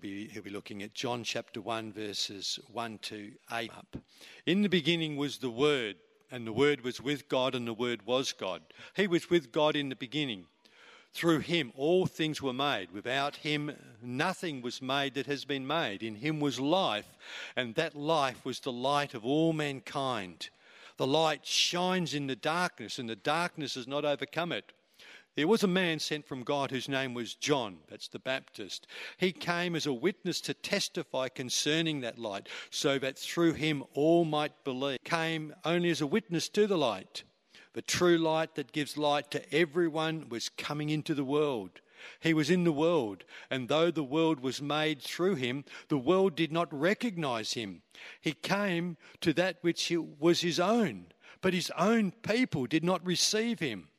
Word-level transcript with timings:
He'll 0.00 0.42
be 0.44 0.50
looking 0.50 0.84
at 0.84 0.94
John 0.94 1.24
chapter 1.24 1.60
1, 1.60 1.92
verses 1.92 2.60
1 2.70 2.98
to 2.98 3.32
8 3.50 3.72
up. 3.76 3.96
In 4.46 4.62
the 4.62 4.68
beginning 4.68 5.16
was 5.16 5.38
the 5.38 5.50
Word, 5.50 5.96
and 6.30 6.46
the 6.46 6.52
Word 6.52 6.82
was 6.82 7.00
with 7.00 7.28
God, 7.28 7.56
and 7.56 7.66
the 7.66 7.74
Word 7.74 8.06
was 8.06 8.32
God. 8.32 8.62
He 8.94 9.08
was 9.08 9.28
with 9.28 9.50
God 9.50 9.74
in 9.74 9.88
the 9.88 9.96
beginning. 9.96 10.44
Through 11.12 11.40
him 11.40 11.72
all 11.74 12.06
things 12.06 12.40
were 12.40 12.52
made. 12.52 12.92
Without 12.92 13.34
him 13.34 13.72
nothing 14.00 14.62
was 14.62 14.80
made 14.80 15.14
that 15.14 15.26
has 15.26 15.44
been 15.44 15.66
made. 15.66 16.04
In 16.04 16.14
him 16.14 16.38
was 16.38 16.60
life, 16.60 17.16
and 17.56 17.74
that 17.74 17.96
life 17.96 18.44
was 18.44 18.60
the 18.60 18.70
light 18.70 19.14
of 19.14 19.24
all 19.24 19.52
mankind. 19.52 20.50
The 20.96 21.08
light 21.08 21.44
shines 21.44 22.14
in 22.14 22.28
the 22.28 22.36
darkness, 22.36 23.00
and 23.00 23.08
the 23.08 23.16
darkness 23.16 23.74
has 23.74 23.88
not 23.88 24.04
overcome 24.04 24.52
it. 24.52 24.72
There 25.38 25.46
was 25.46 25.62
a 25.62 25.68
man 25.68 26.00
sent 26.00 26.26
from 26.26 26.42
God 26.42 26.72
whose 26.72 26.88
name 26.88 27.14
was 27.14 27.36
John, 27.36 27.78
that's 27.88 28.08
the 28.08 28.18
Baptist. 28.18 28.88
He 29.18 29.30
came 29.30 29.76
as 29.76 29.86
a 29.86 29.92
witness 29.92 30.40
to 30.40 30.52
testify 30.52 31.28
concerning 31.28 32.00
that 32.00 32.18
light, 32.18 32.48
so 32.70 32.98
that 32.98 33.16
through 33.16 33.52
him 33.52 33.84
all 33.94 34.24
might 34.24 34.64
believe. 34.64 34.98
Came 35.04 35.54
only 35.64 35.90
as 35.90 36.00
a 36.00 36.08
witness 36.08 36.48
to 36.48 36.66
the 36.66 36.76
light. 36.76 37.22
The 37.74 37.82
true 37.82 38.18
light 38.18 38.56
that 38.56 38.72
gives 38.72 38.98
light 38.98 39.30
to 39.30 39.54
everyone 39.54 40.28
was 40.28 40.48
coming 40.48 40.90
into 40.90 41.14
the 41.14 41.22
world. 41.22 41.82
He 42.18 42.34
was 42.34 42.50
in 42.50 42.64
the 42.64 42.72
world, 42.72 43.22
and 43.48 43.68
though 43.68 43.92
the 43.92 44.02
world 44.02 44.40
was 44.40 44.60
made 44.60 45.00
through 45.00 45.36
him, 45.36 45.64
the 45.86 45.98
world 45.98 46.34
did 46.34 46.50
not 46.50 46.66
recognize 46.76 47.52
him. 47.52 47.82
He 48.20 48.32
came 48.32 48.96
to 49.20 49.32
that 49.34 49.58
which 49.60 49.92
was 50.18 50.40
his 50.40 50.58
own, 50.58 51.12
but 51.40 51.54
his 51.54 51.70
own 51.78 52.10
people 52.10 52.66
did 52.66 52.82
not 52.82 53.06
receive 53.06 53.60
him. 53.60 53.90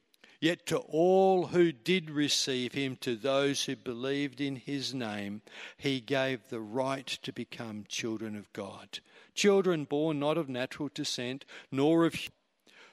Yet 0.42 0.66
to 0.68 0.78
all 0.78 1.48
who 1.48 1.72
did 1.74 2.10
receive 2.10 2.74
him, 2.74 2.96
to 3.02 3.16
those 3.16 3.66
who 3.66 3.76
believed 3.76 4.40
in 4.40 4.56
his 4.56 4.94
name, 4.94 5.42
he 5.78 6.00
gave 6.00 6.48
the 6.48 6.62
right 6.62 7.08
to 7.08 7.34
become 7.34 7.86
children 7.90 8.38
of 8.38 8.52
God. 8.54 9.00
Children 9.34 9.84
born 9.84 10.20
not 10.20 10.38
of 10.38 10.48
natural 10.48 10.90
descent, 10.94 11.44
nor 11.72 12.06
of. 12.06 12.16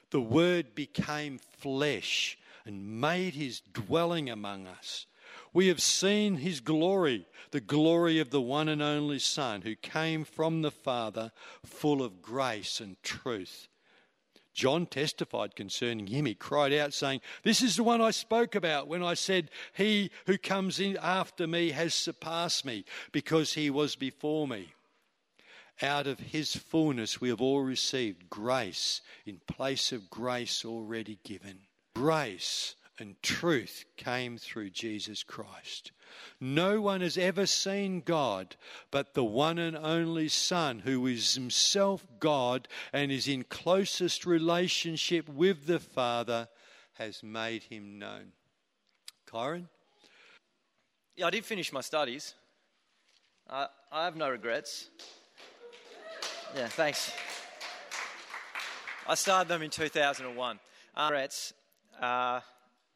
The 0.09 0.21
Word 0.21 0.75
became 0.75 1.37
flesh 1.37 2.37
and 2.65 3.01
made 3.01 3.33
his 3.33 3.61
dwelling 3.61 4.29
among 4.29 4.67
us. 4.67 5.05
We 5.53 5.67
have 5.67 5.81
seen 5.81 6.37
his 6.37 6.59
glory, 6.59 7.25
the 7.51 7.61
glory 7.61 8.19
of 8.19 8.29
the 8.29 8.41
one 8.41 8.69
and 8.69 8.81
only 8.81 9.19
Son, 9.19 9.61
who 9.61 9.75
came 9.75 10.23
from 10.23 10.61
the 10.61 10.71
Father, 10.71 11.31
full 11.65 12.03
of 12.03 12.21
grace 12.21 12.79
and 12.79 13.01
truth. 13.03 13.67
John 14.57 14.87
testified 14.87 15.55
concerning 15.55 16.07
him. 16.07 16.25
He 16.25 16.33
cried 16.33 16.73
out, 16.73 16.91
saying, 16.91 17.21
This 17.43 17.61
is 17.61 17.75
the 17.75 17.83
one 17.83 18.01
I 18.01 18.09
spoke 18.09 18.55
about 18.55 18.87
when 18.87 19.03
I 19.03 19.13
said, 19.13 19.51
He 19.75 20.09
who 20.25 20.39
comes 20.39 20.79
in 20.79 20.97
after 20.97 21.45
me 21.45 21.69
has 21.69 21.93
surpassed 21.93 22.65
me, 22.65 22.83
because 23.11 23.53
he 23.53 23.69
was 23.69 23.95
before 23.95 24.47
me. 24.47 24.73
Out 25.79 26.07
of 26.07 26.19
his 26.19 26.55
fullness 26.55 27.21
we 27.21 27.29
have 27.29 27.39
all 27.39 27.61
received 27.61 28.31
grace 28.31 29.01
in 29.27 29.41
place 29.45 29.91
of 29.91 30.09
grace 30.09 30.65
already 30.65 31.19
given. 31.23 31.59
Grace 31.93 32.75
and 32.99 33.21
truth 33.21 33.85
came 33.95 34.37
through 34.37 34.71
Jesus 34.71 35.23
Christ. 35.23 35.91
No 36.39 36.81
one 36.81 37.01
has 37.01 37.17
ever 37.17 37.45
seen 37.45 38.01
God 38.01 38.55
but 38.91 39.13
the 39.13 39.23
one 39.23 39.59
and 39.59 39.77
only 39.77 40.27
Son, 40.29 40.79
who 40.79 41.05
is 41.07 41.35
himself 41.35 42.05
God 42.19 42.67
and 42.93 43.11
is 43.11 43.27
in 43.27 43.43
closest 43.43 44.25
relationship 44.25 45.29
with 45.29 45.67
the 45.67 45.79
Father, 45.79 46.47
has 46.93 47.21
made 47.23 47.63
him 47.63 47.99
known. 47.99 48.31
Kyron? 49.31 49.67
Yeah, 51.15 51.27
I 51.27 51.29
did 51.29 51.45
finish 51.45 51.71
my 51.73 51.81
studies. 51.81 52.33
Uh, 53.49 53.67
I 53.91 54.05
have 54.05 54.15
no 54.15 54.29
regrets. 54.29 54.89
Yeah, 56.55 56.67
thanks. 56.67 57.11
I 59.07 59.15
started 59.15 59.47
them 59.47 59.61
in 59.61 59.69
2001. 59.69 60.59
Uh, 60.95 61.07
regrets. 61.09 61.53
Uh, 62.01 62.41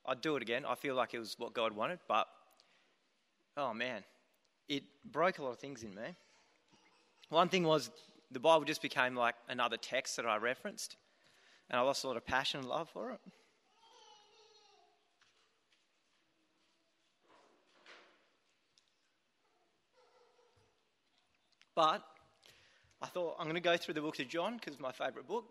I'd 0.06 0.22
do 0.22 0.36
it 0.36 0.42
again. 0.42 0.66
I 0.66 0.76
feel 0.76 0.96
like 0.96 1.14
it 1.14 1.20
was 1.20 1.36
what 1.38 1.54
God 1.54 1.74
wanted, 1.74 2.00
but 2.08 2.28
oh 3.58 3.74
man, 3.74 4.04
it 4.68 4.84
broke 5.12 5.38
a 5.40 5.44
lot 5.44 5.52
of 5.52 5.60
things 5.60 5.84
in 5.84 5.94
me. 5.94 6.16
One 7.30 7.50
thing 7.50 7.64
was 7.64 7.92
the 8.32 8.40
Bible 8.40 8.66
just 8.66 8.82
became 8.82 9.16
like 9.16 9.36
another 9.50 9.78
text 9.78 10.16
that 10.18 10.26
I 10.26 10.38
referenced, 10.38 10.98
and 11.70 11.80
I 11.80 11.84
lost 11.84 12.04
a 12.04 12.08
lot 12.08 12.18
of 12.18 12.26
passion 12.26 12.62
and 12.62 12.70
love 12.70 12.90
for 12.90 13.12
it. 13.12 13.20
But 21.74 22.04
I 23.02 23.08
thought 23.08 23.36
I'm 23.40 23.46
going 23.46 23.56
to 23.56 23.62
go 23.62 23.78
through 23.78 23.94
the 23.94 24.02
book 24.02 24.20
of 24.20 24.28
John 24.28 24.56
because 24.56 24.74
it's 24.74 24.82
my 24.82 24.92
favourite 24.92 25.28
book. 25.28 25.46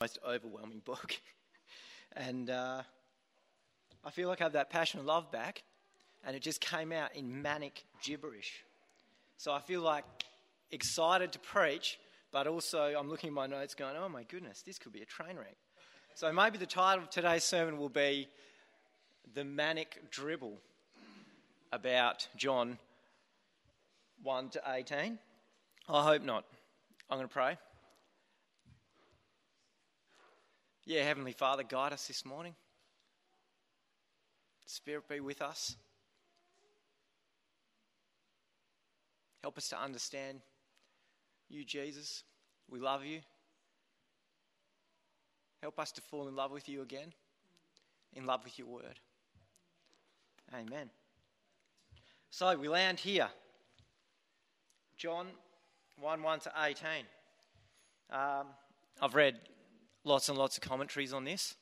Most 0.00 0.18
overwhelming 0.26 0.80
book. 0.82 1.20
and 2.16 2.48
uh, 2.48 2.80
I 4.02 4.10
feel 4.10 4.30
like 4.30 4.40
I 4.40 4.44
have 4.44 4.54
that 4.54 4.70
passion 4.70 4.98
and 4.98 5.06
love 5.06 5.30
back, 5.30 5.62
and 6.24 6.34
it 6.34 6.40
just 6.40 6.62
came 6.62 6.90
out 6.90 7.14
in 7.14 7.42
manic 7.42 7.84
gibberish. 8.02 8.64
So 9.36 9.52
I 9.52 9.60
feel 9.60 9.82
like 9.82 10.06
excited 10.70 11.32
to 11.32 11.38
preach, 11.38 11.98
but 12.32 12.46
also 12.46 12.94
I'm 12.98 13.10
looking 13.10 13.28
at 13.28 13.34
my 13.34 13.46
notes 13.46 13.74
going, 13.74 13.94
oh 13.94 14.08
my 14.08 14.22
goodness, 14.22 14.62
this 14.62 14.78
could 14.78 14.94
be 14.94 15.02
a 15.02 15.04
train 15.04 15.36
wreck. 15.36 15.56
So 16.14 16.32
maybe 16.32 16.56
the 16.56 16.64
title 16.64 17.04
of 17.04 17.10
today's 17.10 17.44
sermon 17.44 17.76
will 17.76 17.90
be 17.90 18.26
The 19.34 19.44
Manic 19.44 20.00
Dribble 20.10 20.56
about 21.72 22.26
John 22.38 22.78
1 24.22 24.48
to 24.48 24.62
18. 24.66 25.18
I 25.90 26.02
hope 26.02 26.22
not. 26.22 26.44
I'm 27.10 27.18
going 27.18 27.28
to 27.28 27.32
pray. 27.34 27.58
Yeah, 30.86 31.04
Heavenly 31.04 31.32
Father, 31.32 31.62
guide 31.62 31.92
us 31.92 32.06
this 32.06 32.24
morning. 32.24 32.54
Spirit 34.66 35.08
be 35.08 35.20
with 35.20 35.42
us. 35.42 35.76
Help 39.42 39.58
us 39.58 39.68
to 39.68 39.80
understand 39.80 40.40
you, 41.48 41.64
Jesus. 41.64 42.24
We 42.68 42.78
love 42.78 43.04
you. 43.04 43.20
Help 45.60 45.78
us 45.78 45.92
to 45.92 46.00
fall 46.00 46.28
in 46.28 46.36
love 46.36 46.50
with 46.50 46.68
you 46.68 46.82
again, 46.82 47.12
in 48.14 48.24
love 48.24 48.44
with 48.44 48.58
your 48.58 48.68
word. 48.68 49.00
Amen. 50.54 50.88
So 52.30 52.56
we 52.56 52.68
land 52.68 52.98
here. 52.98 53.28
John 54.96 55.26
1 55.98 56.22
1 56.22 56.40
to 56.40 56.52
18. 56.62 56.86
Um, 58.10 58.46
I've 59.02 59.14
read 59.14 59.38
lots 60.04 60.28
and 60.28 60.38
lots 60.38 60.56
of 60.56 60.62
commentaries 60.62 61.12
on 61.12 61.24
this 61.24 61.56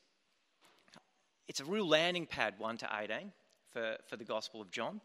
it's 1.49 1.59
a 1.59 1.65
real 1.65 1.87
landing 1.87 2.27
pad, 2.27 2.53
1 2.59 2.77
to 2.77 2.89
18, 3.01 3.31
for, 3.73 3.97
for 4.05 4.15
the 4.15 4.23
Gospel 4.23 4.61
of 4.61 4.69
John. 4.69 5.01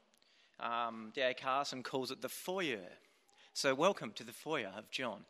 Um, 0.60 1.10
D.A. 1.14 1.32
Carson 1.32 1.82
calls 1.82 2.10
it 2.10 2.20
the 2.20 2.28
foyer. 2.28 2.84
So, 3.54 3.74
welcome 3.74 4.12
to 4.16 4.24
the 4.24 4.32
foyer 4.32 4.70
of 4.76 4.90
John. 4.90 5.24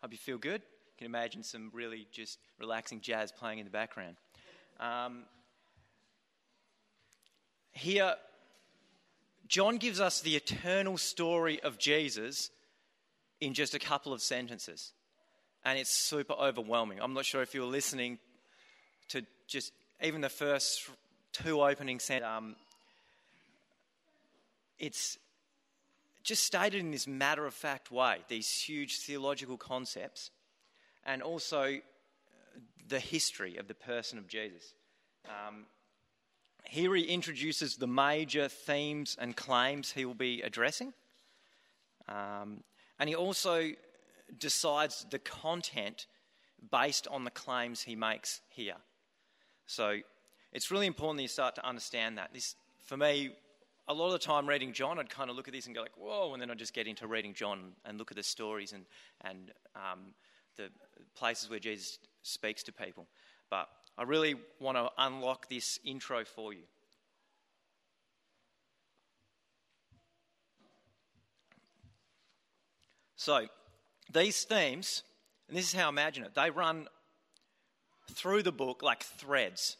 Hope 0.00 0.12
you 0.12 0.18
feel 0.18 0.38
good. 0.38 0.62
You 0.62 0.92
can 0.96 1.06
imagine 1.06 1.42
some 1.42 1.70
really 1.74 2.08
just 2.10 2.38
relaxing 2.58 3.02
jazz 3.02 3.30
playing 3.32 3.58
in 3.58 3.66
the 3.66 3.70
background. 3.70 4.16
Um, 4.80 5.24
here, 7.72 8.14
John 9.46 9.76
gives 9.76 10.00
us 10.00 10.22
the 10.22 10.36
eternal 10.36 10.96
story 10.96 11.60
of 11.62 11.78
Jesus 11.78 12.50
in 13.42 13.52
just 13.52 13.74
a 13.74 13.78
couple 13.78 14.14
of 14.14 14.22
sentences. 14.22 14.94
And 15.66 15.80
it's 15.80 15.90
super 15.90 16.32
overwhelming. 16.34 17.00
I'm 17.02 17.12
not 17.12 17.24
sure 17.24 17.42
if 17.42 17.52
you're 17.52 17.66
listening 17.66 18.18
to 19.08 19.22
just 19.48 19.72
even 20.00 20.20
the 20.20 20.28
first 20.28 20.88
two 21.32 21.60
opening 21.60 21.98
sentences, 21.98 22.36
um, 22.38 22.54
it's 24.78 25.18
just 26.22 26.44
stated 26.44 26.80
in 26.80 26.92
this 26.92 27.08
matter 27.08 27.46
of 27.46 27.52
fact 27.52 27.90
way, 27.90 28.18
these 28.28 28.48
huge 28.48 28.98
theological 29.00 29.56
concepts, 29.56 30.30
and 31.04 31.20
also 31.20 31.78
the 32.88 33.00
history 33.00 33.56
of 33.56 33.66
the 33.66 33.74
person 33.74 34.18
of 34.18 34.28
Jesus. 34.28 34.72
Um, 35.24 35.64
here 36.62 36.94
he 36.94 37.02
introduces 37.02 37.74
the 37.74 37.88
major 37.88 38.48
themes 38.48 39.16
and 39.20 39.36
claims 39.36 39.90
he 39.90 40.04
will 40.04 40.14
be 40.14 40.42
addressing. 40.42 40.92
Um, 42.08 42.62
and 43.00 43.08
he 43.08 43.16
also 43.16 43.72
decides 44.38 45.06
the 45.10 45.18
content 45.18 46.06
based 46.70 47.06
on 47.08 47.24
the 47.24 47.30
claims 47.30 47.82
he 47.82 47.96
makes 47.96 48.40
here. 48.48 48.76
So 49.66 49.98
it's 50.52 50.70
really 50.70 50.86
important 50.86 51.18
that 51.18 51.22
you 51.22 51.28
start 51.28 51.54
to 51.56 51.66
understand 51.66 52.18
that. 52.18 52.30
This, 52.32 52.54
for 52.84 52.96
me, 52.96 53.30
a 53.88 53.94
lot 53.94 54.06
of 54.06 54.12
the 54.12 54.18
time 54.18 54.48
reading 54.48 54.72
John, 54.72 54.98
I'd 54.98 55.10
kind 55.10 55.30
of 55.30 55.36
look 55.36 55.48
at 55.48 55.54
this 55.54 55.66
and 55.66 55.74
go 55.74 55.82
like, 55.82 55.96
whoa, 55.96 56.32
and 56.32 56.42
then 56.42 56.50
I'd 56.50 56.58
just 56.58 56.74
get 56.74 56.86
into 56.86 57.06
reading 57.06 57.34
John 57.34 57.72
and 57.84 57.98
look 57.98 58.10
at 58.10 58.16
the 58.16 58.22
stories 58.22 58.72
and, 58.72 58.84
and 59.22 59.52
um, 59.74 60.14
the 60.56 60.70
places 61.14 61.50
where 61.50 61.58
Jesus 61.58 61.98
speaks 62.22 62.62
to 62.64 62.72
people. 62.72 63.06
But 63.50 63.68
I 63.96 64.02
really 64.02 64.34
want 64.60 64.76
to 64.76 64.90
unlock 64.98 65.48
this 65.48 65.78
intro 65.84 66.24
for 66.24 66.52
you. 66.52 66.62
So, 73.16 73.46
these 74.12 74.44
themes, 74.44 75.02
and 75.48 75.56
this 75.56 75.66
is 75.66 75.78
how 75.78 75.86
I 75.86 75.88
imagine 75.90 76.24
it, 76.24 76.34
they 76.34 76.50
run 76.50 76.88
through 78.10 78.42
the 78.42 78.52
book 78.52 78.82
like 78.82 79.02
threads. 79.02 79.76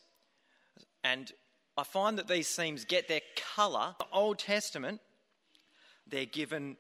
And 1.05 1.31
I 1.77 1.85
find 1.85 2.19
that 2.19 2.29
these 2.29 2.55
themes 2.55 2.85
get 2.85 3.09
their 3.09 3.21
colour. 3.55 3.95
The 3.99 4.07
Old 4.13 4.39
Testament, 4.39 5.01
they're 6.07 6.25
given 6.25 6.77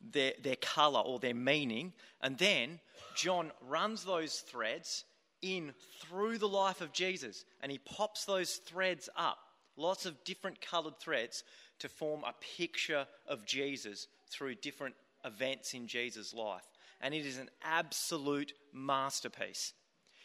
their, 0.00 0.32
their 0.42 0.56
colour 0.56 1.00
or 1.00 1.18
their 1.18 1.34
meaning, 1.34 1.92
and 2.20 2.36
then 2.38 2.80
John 3.14 3.52
runs 3.68 4.04
those 4.04 4.40
threads 4.40 5.04
in 5.42 5.74
through 6.00 6.38
the 6.38 6.48
life 6.48 6.80
of 6.80 6.92
Jesus 6.92 7.44
and 7.60 7.70
he 7.70 7.78
pops 7.78 8.24
those 8.24 8.56
threads 8.56 9.08
up, 9.16 9.38
lots 9.76 10.06
of 10.06 10.22
different 10.24 10.60
coloured 10.60 10.98
threads, 10.98 11.44
to 11.78 11.88
form 11.88 12.24
a 12.24 12.34
picture 12.56 13.06
of 13.26 13.44
Jesus 13.44 14.08
through 14.30 14.54
different 14.56 14.94
events 15.26 15.74
in 15.74 15.86
Jesus' 15.86 16.32
life. 16.32 16.64
And 17.00 17.12
it 17.12 17.26
is 17.26 17.38
an 17.38 17.50
absolute 17.62 18.52
masterpiece. 18.72 19.74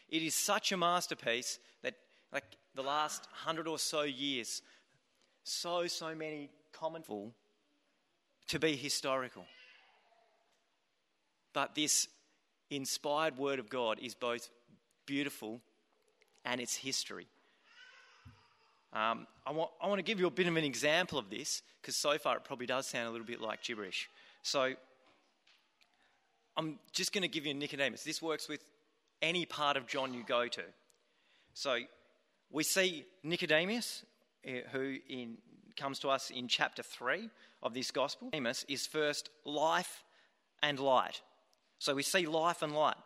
It 0.10 0.22
is 0.22 0.36
such 0.36 0.72
a 0.72 0.78
masterpiece 0.78 1.60
that, 1.84 1.96
like 2.32 2.46
the 2.76 2.82
last 2.82 3.28
hundred 3.32 3.68
or 3.68 3.80
so 3.80 4.04
years, 4.04 4.62
so, 5.44 5.88
so 5.88 6.16
many 6.16 6.50
comment 6.72 7.06
to 8.48 8.60
be 8.60 8.76
historical. 8.76 9.46
But 11.54 11.76
this 11.76 12.08
inspired 12.70 13.38
word 13.38 13.60
of 13.60 13.70
God 13.70 14.00
is 14.02 14.16
both 14.16 14.50
beautiful 15.06 15.62
and 16.46 16.62
its 16.62 16.76
history. 16.76 17.28
Um, 18.94 19.26
I, 19.46 19.52
want, 19.52 19.72
I 19.82 19.88
want 19.88 20.00
to 20.00 20.04
give 20.04 20.20
you 20.20 20.28
a 20.28 20.32
bit 20.32 20.48
of 20.48 20.56
an 20.56 20.64
example 20.64 21.18
of 21.18 21.30
this 21.30 21.62
because 21.82 21.96
so 21.96 22.18
far 22.18 22.36
it 22.38 22.44
probably 22.44 22.66
does 22.66 22.88
sound 22.88 23.08
a 23.08 23.12
little 23.12 23.26
bit 23.26 23.40
like 23.42 23.64
gibberish. 23.64 24.10
So 24.42 24.74
I'm 26.58 26.80
just 26.92 27.14
going 27.14 27.22
to 27.22 27.28
give 27.28 27.46
you 27.46 27.54
Nicodemus. 27.54 28.04
This 28.04 28.22
works 28.22 28.50
with 28.50 28.64
any 29.22 29.46
part 29.46 29.78
of 29.78 29.88
John 29.88 30.14
you 30.14 30.24
go 30.24 30.48
to. 30.48 30.64
So 31.54 31.80
we 32.50 32.64
see 32.64 33.06
Nicodemus, 33.24 34.04
eh, 34.44 34.62
who 34.72 34.98
in, 35.08 35.38
comes 35.78 36.00
to 36.00 36.10
us 36.10 36.30
in 36.30 36.48
chapter 36.48 36.84
3 36.84 37.30
of 37.64 37.74
this 37.74 37.92
gospel. 37.92 38.28
Nicodemus 38.28 38.66
is 38.68 38.86
first 38.86 39.30
life 39.46 40.04
and 40.62 40.80
light. 40.80 41.22
So 41.80 41.96
we 41.96 42.04
see 42.04 42.26
life 42.26 42.62
and 42.62 42.74
light. 42.74 42.98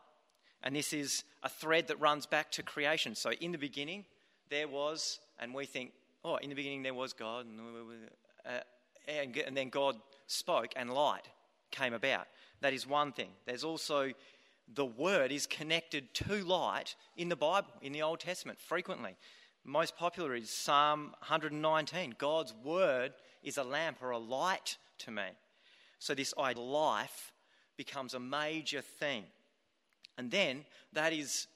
And 0.64 0.76
this 0.76 0.94
is 0.94 1.24
a 1.44 1.50
thread 1.50 1.88
that 1.88 2.00
runs 2.00 2.26
back 2.26 2.52
to 2.54 2.64
creation. 2.64 3.14
So 3.16 3.32
in 3.32 3.52
the 3.52 3.58
beginning, 3.58 4.06
there 4.50 4.68
was, 4.68 5.20
and 5.40 5.54
we 5.54 5.66
think, 5.66 5.92
oh, 6.24 6.38
in 6.38 6.50
the 6.50 6.56
beginning 6.56 6.82
there 6.82 6.94
was 6.94 7.14
God, 7.14 7.46
and, 7.46 8.10
uh, 8.46 9.52
then 9.54 9.70
God 9.70 9.98
spoke 10.26 10.74
and 10.76 10.92
light 10.92 11.28
came 11.76 11.94
about. 11.94 12.28
That 12.62 12.74
is 12.74 12.88
one 12.88 13.12
thing. 13.12 13.30
There's 13.46 13.64
also 13.64 14.12
the 14.74 14.86
word 14.86 15.32
is 15.32 15.46
connected 15.46 16.14
to 16.16 16.44
light 16.44 16.96
in 17.18 17.30
the 17.30 17.36
Bible, 17.36 17.70
in 17.82 17.94
the 17.94 18.02
Old 18.02 18.20
Testament, 18.20 18.60
frequently. 18.60 19.16
Most 19.64 19.96
popular 19.96 20.36
is 20.36 20.50
Psalm 20.50 21.14
119. 21.20 22.16
God's 22.18 22.54
word 22.64 23.14
is 23.44 23.58
a 23.58 23.64
lamp 23.64 23.98
or 24.02 24.12
a 24.12 24.18
light 24.18 24.78
to 25.00 25.12
me. 25.12 25.24
So, 26.00 26.14
this 26.14 26.34
idea 26.38 26.64
of 26.64 26.70
life 26.70 27.32
becomes 27.78 28.14
a 28.14 28.20
major 28.20 28.82
theme. 28.82 29.26
And 30.18 30.32
then 30.32 30.66
that 30.94 31.14
is 31.14 31.48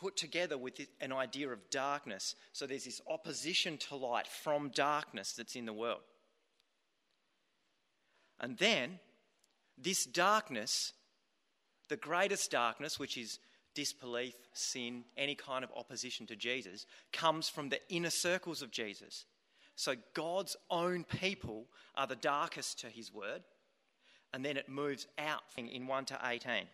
put 0.00 0.16
together 0.16 0.58
with 0.58 0.80
an 1.00 1.12
idea 1.12 1.48
of 1.48 1.70
darkness. 1.70 2.34
So, 2.52 2.66
there's 2.66 2.84
this 2.84 3.00
opposition 3.08 3.78
to 3.88 3.96
light 3.96 4.26
from 4.26 4.70
darkness 4.74 5.32
that's 5.32 5.56
in 5.56 5.66
the 5.66 5.72
world. 5.72 6.02
And 8.40 8.56
then 8.58 8.98
this 9.80 10.04
darkness 10.04 10.92
the 11.88 11.96
greatest 11.96 12.50
darkness, 12.50 12.98
which 12.98 13.16
is 13.16 13.38
disbelief, 13.74 14.34
sin, 14.52 15.04
any 15.16 15.34
kind 15.34 15.64
of 15.64 15.70
opposition 15.76 16.26
to 16.26 16.36
Jesus, 16.36 16.86
comes 17.12 17.48
from 17.48 17.68
the 17.68 17.80
inner 17.88 18.10
circles 18.10 18.62
of 18.62 18.70
Jesus. 18.70 19.24
So 19.74 19.94
God's 20.14 20.56
own 20.70 21.04
people 21.04 21.66
are 21.96 22.06
the 22.06 22.16
darkest 22.16 22.80
to 22.80 22.88
his 22.88 23.12
word, 23.12 23.42
and 24.32 24.44
then 24.44 24.56
it 24.56 24.68
moves 24.68 25.06
out 25.18 25.42
in 25.56 25.86
1 25.86 26.04
to 26.06 26.18
18. 26.24 26.64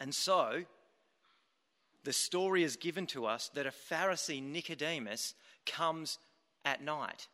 And 0.00 0.14
so 0.14 0.64
the 2.02 2.12
story 2.12 2.64
is 2.64 2.76
given 2.76 3.06
to 3.08 3.26
us 3.26 3.50
that 3.54 3.66
a 3.66 3.70
Pharisee, 3.70 4.42
Nicodemus, 4.42 5.34
comes 5.66 6.18
at 6.64 6.82
night. 6.82 7.28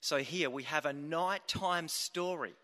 So 0.00 0.18
here 0.18 0.50
we 0.50 0.64
have 0.64 0.84
a 0.84 0.92
nighttime 0.92 1.86
story. 1.86 2.54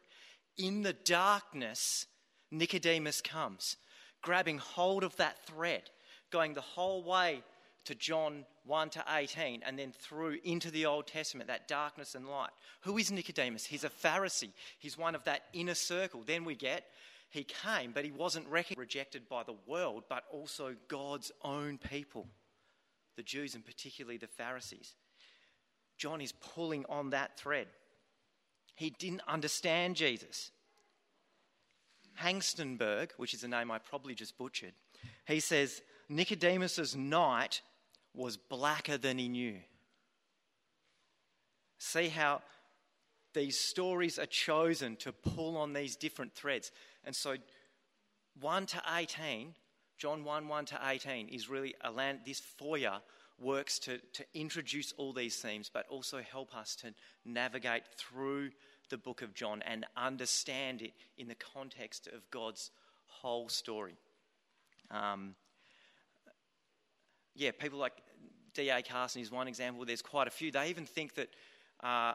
In 0.58 0.82
the 0.82 0.92
darkness, 0.92 2.06
Nicodemus 2.50 3.20
comes, 3.20 3.76
grabbing 4.22 4.58
hold 4.58 5.04
of 5.04 5.16
that 5.16 5.38
thread, 5.46 5.82
going 6.30 6.54
the 6.54 6.60
whole 6.60 7.02
way 7.02 7.42
to 7.84 7.94
John 7.94 8.44
1 8.66 8.90
to 8.90 9.04
18 9.08 9.62
and 9.64 9.78
then 9.78 9.92
through 9.92 10.38
into 10.44 10.70
the 10.70 10.84
Old 10.84 11.06
Testament, 11.06 11.48
that 11.48 11.68
darkness 11.68 12.14
and 12.14 12.28
light. 12.28 12.50
Who 12.82 12.98
is 12.98 13.10
Nicodemus? 13.10 13.64
He's 13.64 13.84
a 13.84 13.88
Pharisee, 13.88 14.52
he's 14.78 14.98
one 14.98 15.14
of 15.14 15.24
that 15.24 15.44
inner 15.52 15.74
circle. 15.74 16.22
Then 16.26 16.44
we 16.44 16.54
get 16.54 16.84
he 17.30 17.44
came, 17.44 17.92
but 17.92 18.04
he 18.04 18.10
wasn't 18.10 18.48
rejected 18.48 19.28
by 19.28 19.42
the 19.42 19.56
world, 19.66 20.04
but 20.08 20.24
also 20.32 20.74
God's 20.88 21.30
own 21.42 21.78
people, 21.78 22.26
the 23.16 23.22
Jews 23.22 23.54
and 23.54 23.64
particularly 23.64 24.16
the 24.16 24.26
Pharisees. 24.26 24.94
John 25.98 26.20
is 26.20 26.32
pulling 26.32 26.86
on 26.88 27.10
that 27.10 27.36
thread. 27.36 27.66
He 28.78 28.90
didn't 28.90 29.22
understand 29.26 29.96
Jesus. 29.96 30.52
Hengstenberg, 32.22 33.10
which 33.16 33.34
is 33.34 33.42
a 33.42 33.48
name 33.48 33.72
I 33.72 33.78
probably 33.78 34.14
just 34.14 34.38
butchered, 34.38 34.72
he 35.26 35.40
says 35.40 35.82
Nicodemus's 36.08 36.94
night 36.94 37.60
was 38.14 38.36
blacker 38.36 38.96
than 38.96 39.18
he 39.18 39.28
knew. 39.28 39.56
See 41.78 42.06
how 42.06 42.42
these 43.34 43.58
stories 43.58 44.16
are 44.16 44.26
chosen 44.26 44.94
to 44.98 45.10
pull 45.10 45.56
on 45.56 45.72
these 45.72 45.96
different 45.96 46.32
threads. 46.34 46.70
And 47.02 47.16
so 47.16 47.34
1 48.40 48.66
to 48.66 48.82
18, 48.94 49.54
John 49.96 50.22
1 50.22 50.46
1 50.46 50.64
to 50.66 50.78
18, 50.84 51.28
is 51.30 51.50
really 51.50 51.74
a 51.82 51.90
land, 51.90 52.20
this 52.24 52.38
foyer 52.38 53.00
works 53.40 53.78
to, 53.80 53.98
to 54.14 54.24
introduce 54.34 54.92
all 54.96 55.12
these 55.12 55.36
themes, 55.36 55.70
but 55.72 55.86
also 55.88 56.20
help 56.20 56.56
us 56.56 56.74
to 56.76 56.92
navigate 57.24 57.82
through 57.96 58.50
the 58.90 58.98
book 58.98 59.22
of 59.22 59.34
John 59.34 59.62
and 59.62 59.86
understand 59.96 60.82
it 60.82 60.92
in 61.16 61.28
the 61.28 61.34
context 61.34 62.08
of 62.08 62.28
God's 62.30 62.70
whole 63.06 63.48
story. 63.48 63.96
Um, 64.90 65.34
yeah, 67.34 67.50
people 67.52 67.78
like 67.78 67.92
D.A. 68.54 68.82
Carson 68.82 69.22
is 69.22 69.30
one 69.30 69.46
example. 69.46 69.84
There's 69.84 70.02
quite 70.02 70.26
a 70.26 70.30
few. 70.30 70.50
They 70.50 70.68
even 70.70 70.86
think 70.86 71.14
that 71.14 71.28
uh, 71.82 72.14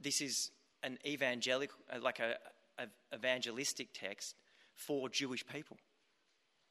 this 0.00 0.20
is 0.20 0.50
an 0.82 0.98
evangelical, 1.04 1.76
uh, 1.92 1.98
like 2.00 2.20
a, 2.20 2.36
a 2.78 2.86
evangelistic 3.14 3.88
text 3.92 4.36
for 4.74 5.08
Jewish 5.08 5.44
people. 5.46 5.76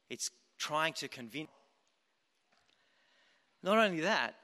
It's 0.08 0.30
trying 0.58 0.94
to 0.94 1.08
convince. 1.08 1.48
Not 3.62 3.78
only 3.78 4.00
that, 4.00 4.34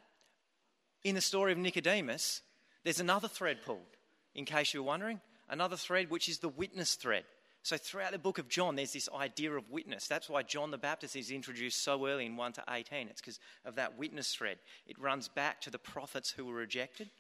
in 1.05 1.15
the 1.15 1.21
story 1.21 1.53
of 1.53 1.59
Nicodemus, 1.59 2.43
there's 2.85 3.01
another 3.01 3.29
thread 3.29 3.59
pulled 3.65 3.97
in 4.35 4.45
case 4.45 4.75
you're 4.75 4.83
wondering. 4.83 5.21
Another 5.49 5.77
thread, 5.77 6.11
which 6.11 6.29
is 6.29 6.39
the 6.39 6.49
witness 6.49 6.95
thread. 6.95 7.25
So, 7.63 7.77
throughout 7.77 8.13
the 8.13 8.19
book 8.19 8.39
of 8.39 8.49
John, 8.49 8.77
there's 8.77 8.93
this 8.93 9.09
idea 9.13 9.53
of 9.53 9.71
witness. 9.71 10.07
That's 10.07 10.29
why 10.29 10.45
John 10.45 10.71
the 10.71 10.79
Baptist 10.79 11.17
is 11.17 11.33
introduced 11.33 11.83
so 11.83 12.07
early 12.07 12.27
in 12.27 12.37
1 12.37 12.53
to 12.55 12.65
18. 12.71 13.09
It's 13.09 13.21
because 13.21 13.41
of 13.65 13.75
that 13.75 13.99
witness 13.99 14.33
thread. 14.33 14.59
It 14.87 14.99
runs 15.01 15.27
back 15.27 15.61
to 15.63 15.71
the 15.71 15.79
prophets 15.79 16.31
who 16.31 16.45
were 16.45 16.55
rejected, 16.55 17.11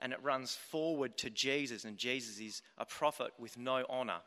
and 0.00 0.12
it 0.12 0.22
runs 0.22 0.54
forward 0.54 1.16
to 1.18 1.30
Jesus, 1.30 1.84
and 1.84 1.96
Jesus 1.96 2.38
is 2.40 2.60
a 2.76 2.84
prophet 2.84 3.32
with 3.38 3.56
no 3.56 3.84
honour 3.88 4.20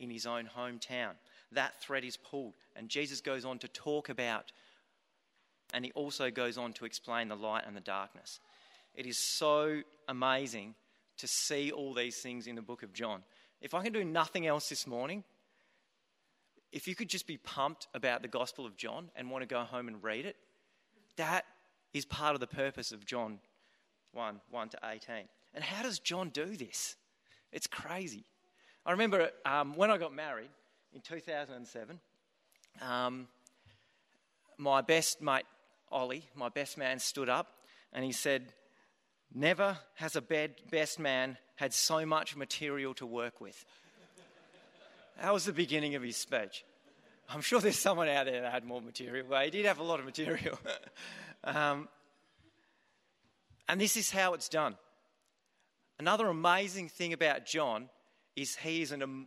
in 0.00 0.10
his 0.10 0.26
own 0.26 0.50
hometown. 0.56 1.12
That 1.52 1.80
thread 1.80 2.04
is 2.04 2.16
pulled, 2.16 2.54
and 2.74 2.88
Jesus 2.88 3.20
goes 3.20 3.44
on 3.44 3.60
to 3.60 3.68
talk 3.68 4.08
about, 4.08 4.50
and 5.76 5.84
he 5.84 5.92
also 5.92 6.30
goes 6.30 6.56
on 6.56 6.72
to 6.72 6.86
explain 6.86 7.28
the 7.28 7.36
light 7.36 7.64
and 7.66 7.76
the 7.76 7.82
darkness. 7.82 8.40
It 8.94 9.04
is 9.04 9.18
so 9.18 9.82
amazing 10.08 10.74
to 11.18 11.28
see 11.28 11.70
all 11.70 11.92
these 11.92 12.16
things 12.16 12.46
in 12.46 12.56
the 12.56 12.62
book 12.62 12.82
of 12.82 12.94
John. 12.94 13.22
If 13.60 13.74
I 13.74 13.84
can 13.84 13.92
do 13.92 14.02
nothing 14.02 14.46
else 14.46 14.70
this 14.70 14.86
morning, 14.86 15.22
if 16.72 16.88
you 16.88 16.94
could 16.94 17.10
just 17.10 17.26
be 17.26 17.36
pumped 17.36 17.88
about 17.92 18.22
the 18.22 18.28
Gospel 18.28 18.64
of 18.64 18.78
John 18.78 19.10
and 19.16 19.30
want 19.30 19.42
to 19.42 19.46
go 19.46 19.60
home 19.64 19.86
and 19.86 20.02
read 20.02 20.24
it, 20.24 20.36
that 21.16 21.44
is 21.92 22.06
part 22.06 22.32
of 22.32 22.40
the 22.40 22.46
purpose 22.46 22.90
of 22.90 23.04
John 23.04 23.38
1 24.12 24.40
1 24.50 24.68
to 24.70 24.78
18. 24.82 25.28
And 25.52 25.62
how 25.62 25.82
does 25.82 25.98
John 25.98 26.30
do 26.30 26.56
this? 26.56 26.96
It's 27.52 27.66
crazy. 27.66 28.24
I 28.86 28.92
remember 28.92 29.28
um, 29.44 29.76
when 29.76 29.90
I 29.90 29.98
got 29.98 30.14
married 30.14 30.48
in 30.94 31.02
2007, 31.02 32.00
um, 32.80 33.28
my 34.56 34.80
best 34.80 35.20
mate, 35.20 35.44
Ollie, 35.90 36.28
my 36.34 36.48
best 36.48 36.78
man, 36.78 36.98
stood 36.98 37.28
up 37.28 37.48
and 37.92 38.04
he 38.04 38.12
said, 38.12 38.52
Never 39.34 39.76
has 39.94 40.16
a 40.16 40.22
best 40.70 40.98
man 40.98 41.36
had 41.56 41.72
so 41.72 42.06
much 42.06 42.36
material 42.36 42.94
to 42.94 43.06
work 43.06 43.40
with. 43.40 43.64
that 45.20 45.32
was 45.32 45.44
the 45.44 45.52
beginning 45.52 45.94
of 45.94 46.02
his 46.02 46.16
speech? 46.16 46.64
I'm 47.28 47.40
sure 47.40 47.60
there's 47.60 47.78
someone 47.78 48.08
out 48.08 48.26
there 48.26 48.42
that 48.42 48.52
had 48.52 48.64
more 48.64 48.80
material, 48.80 49.26
but 49.28 49.44
he 49.44 49.50
did 49.50 49.66
have 49.66 49.80
a 49.80 49.82
lot 49.82 49.98
of 49.98 50.06
material. 50.06 50.58
um, 51.44 51.88
and 53.68 53.80
this 53.80 53.96
is 53.96 54.10
how 54.10 54.34
it's 54.34 54.48
done. 54.48 54.76
Another 55.98 56.28
amazing 56.28 56.88
thing 56.88 57.12
about 57.12 57.46
John 57.46 57.88
is 58.36 58.54
he 58.56 58.82
is 58.82 58.92
an, 58.92 59.26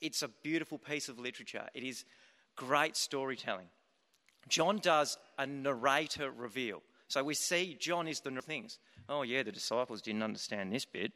it's 0.00 0.22
a 0.22 0.28
beautiful 0.42 0.78
piece 0.78 1.08
of 1.08 1.18
literature. 1.18 1.68
It 1.74 1.84
is 1.84 2.04
great 2.56 2.96
storytelling. 2.96 3.68
John 4.48 4.78
does 4.78 5.18
a 5.38 5.46
narrator 5.46 6.30
reveal. 6.30 6.82
So 7.08 7.24
we 7.24 7.34
see 7.34 7.76
John 7.78 8.06
is 8.06 8.20
the 8.20 8.30
things. 8.42 8.78
Oh, 9.08 9.22
yeah, 9.22 9.42
the 9.42 9.52
disciples 9.52 10.02
didn't 10.02 10.22
understand 10.22 10.72
this 10.72 10.84
bit. 10.84 11.12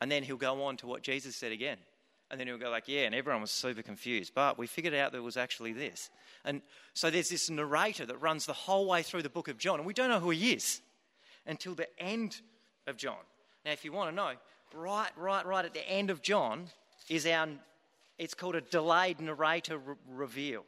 And 0.00 0.10
then 0.10 0.22
he'll 0.22 0.36
go 0.36 0.64
on 0.64 0.76
to 0.78 0.86
what 0.86 1.02
Jesus 1.02 1.36
said 1.36 1.52
again. 1.52 1.78
And 2.30 2.40
then 2.40 2.48
he'll 2.48 2.58
go 2.58 2.70
like, 2.70 2.88
yeah, 2.88 3.02
and 3.02 3.14
everyone 3.14 3.40
was 3.40 3.52
super 3.52 3.82
confused. 3.82 4.32
But 4.34 4.58
we 4.58 4.66
figured 4.66 4.94
out 4.94 5.12
there 5.12 5.22
was 5.22 5.36
actually 5.36 5.72
this. 5.72 6.10
And 6.44 6.60
so 6.92 7.08
there's 7.08 7.28
this 7.28 7.48
narrator 7.48 8.04
that 8.04 8.20
runs 8.20 8.46
the 8.46 8.52
whole 8.52 8.88
way 8.88 9.02
through 9.02 9.22
the 9.22 9.30
book 9.30 9.46
of 9.48 9.58
John. 9.58 9.78
And 9.78 9.86
we 9.86 9.94
don't 9.94 10.10
know 10.10 10.18
who 10.18 10.30
he 10.30 10.52
is 10.52 10.80
until 11.46 11.74
the 11.74 11.88
end 12.00 12.40
of 12.88 12.96
John. 12.96 13.18
Now, 13.64 13.70
if 13.70 13.84
you 13.84 13.92
want 13.92 14.10
to 14.10 14.16
know, 14.16 14.32
right, 14.74 15.10
right, 15.16 15.46
right 15.46 15.64
at 15.64 15.74
the 15.74 15.88
end 15.88 16.10
of 16.10 16.20
John 16.20 16.66
is 17.08 17.26
our, 17.26 17.48
it's 18.18 18.34
called 18.34 18.56
a 18.56 18.60
delayed 18.60 19.20
narrator 19.20 19.78
re- 19.78 19.94
reveal. 20.08 20.64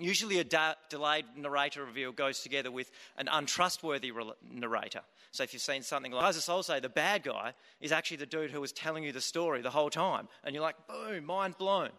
Usually, 0.00 0.38
a 0.38 0.44
da- 0.44 0.74
delayed 0.88 1.26
narrator 1.36 1.84
reveal 1.84 2.12
goes 2.12 2.40
together 2.40 2.70
with 2.70 2.90
an 3.16 3.28
untrustworthy 3.28 4.10
re- 4.10 4.32
narrator. 4.50 5.02
So, 5.30 5.42
if 5.42 5.52
you've 5.52 5.62
seen 5.62 5.82
something 5.82 6.12
like 6.12 6.22
Moses, 6.22 6.48
I'll 6.48 6.62
say 6.62 6.80
the 6.80 6.88
bad 6.88 7.22
guy 7.22 7.54
is 7.80 7.92
actually 7.92 8.16
the 8.18 8.26
dude 8.26 8.50
who 8.50 8.60
was 8.60 8.72
telling 8.72 9.04
you 9.04 9.12
the 9.12 9.20
story 9.20 9.62
the 9.62 9.70
whole 9.70 9.90
time, 9.90 10.28
and 10.44 10.54
you're 10.54 10.62
like, 10.62 10.86
boom, 10.88 11.24
mind 11.24 11.58
blown. 11.58 11.90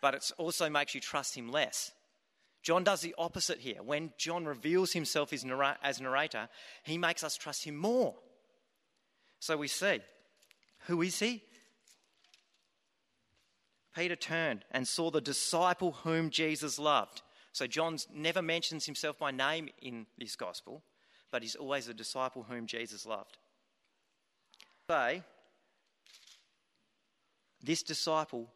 But 0.00 0.14
it 0.14 0.30
also 0.38 0.68
makes 0.68 0.94
you 0.94 1.00
trust 1.00 1.34
him 1.34 1.50
less. 1.50 1.92
John 2.62 2.82
does 2.82 3.02
the 3.02 3.14
opposite 3.18 3.58
here. 3.58 3.82
When 3.82 4.12
John 4.16 4.46
reveals 4.46 4.92
himself 4.92 5.32
as 5.32 5.44
narrator, 5.44 6.48
he 6.82 6.96
makes 6.96 7.22
us 7.22 7.36
trust 7.36 7.64
him 7.64 7.76
more. 7.76 8.14
So 9.38 9.58
we 9.58 9.68
see 9.68 10.00
who 10.86 11.02
is 11.02 11.18
he? 11.18 11.42
Peter 13.94 14.16
turned 14.16 14.64
and 14.70 14.88
saw 14.88 15.10
the 15.10 15.20
disciple 15.20 15.92
whom 15.92 16.30
Jesus 16.30 16.78
loved. 16.78 17.22
So 17.54 17.68
John 17.68 17.98
never 18.12 18.42
mentions 18.42 18.84
himself 18.84 19.16
by 19.16 19.30
name 19.30 19.68
in 19.80 20.06
this 20.18 20.34
gospel, 20.34 20.82
but 21.30 21.42
he's 21.42 21.54
always 21.54 21.86
a 21.86 21.94
disciple 21.94 22.42
whom 22.42 22.66
Jesus 22.66 23.06
loved. 23.06 23.38
Say, 24.90 25.22
this 27.62 27.84
disciple 27.84 28.48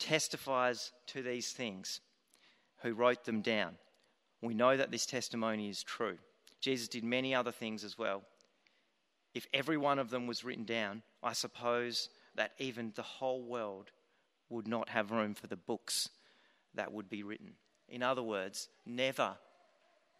testifies 0.00 0.90
to 1.06 1.22
these 1.22 1.52
things 1.52 2.00
who 2.82 2.92
wrote 2.92 3.24
them 3.24 3.40
down. 3.40 3.76
We 4.42 4.52
know 4.52 4.76
that 4.76 4.90
this 4.90 5.06
testimony 5.06 5.68
is 5.68 5.84
true. 5.84 6.18
Jesus 6.60 6.88
did 6.88 7.04
many 7.04 7.36
other 7.36 7.52
things 7.52 7.84
as 7.84 7.96
well. 7.96 8.22
If 9.32 9.46
every 9.54 9.76
one 9.76 10.00
of 10.00 10.10
them 10.10 10.26
was 10.26 10.42
written 10.42 10.64
down, 10.64 11.02
I 11.22 11.34
suppose 11.34 12.08
that 12.34 12.50
even 12.58 12.92
the 12.96 13.02
whole 13.02 13.42
world 13.42 13.92
would 14.48 14.66
not 14.66 14.88
have 14.88 15.12
room 15.12 15.34
for 15.34 15.46
the 15.46 15.56
books 15.56 16.08
that 16.74 16.92
would 16.92 17.08
be 17.08 17.22
written. 17.22 17.52
In 17.94 18.02
other 18.02 18.24
words, 18.24 18.68
never 18.84 19.36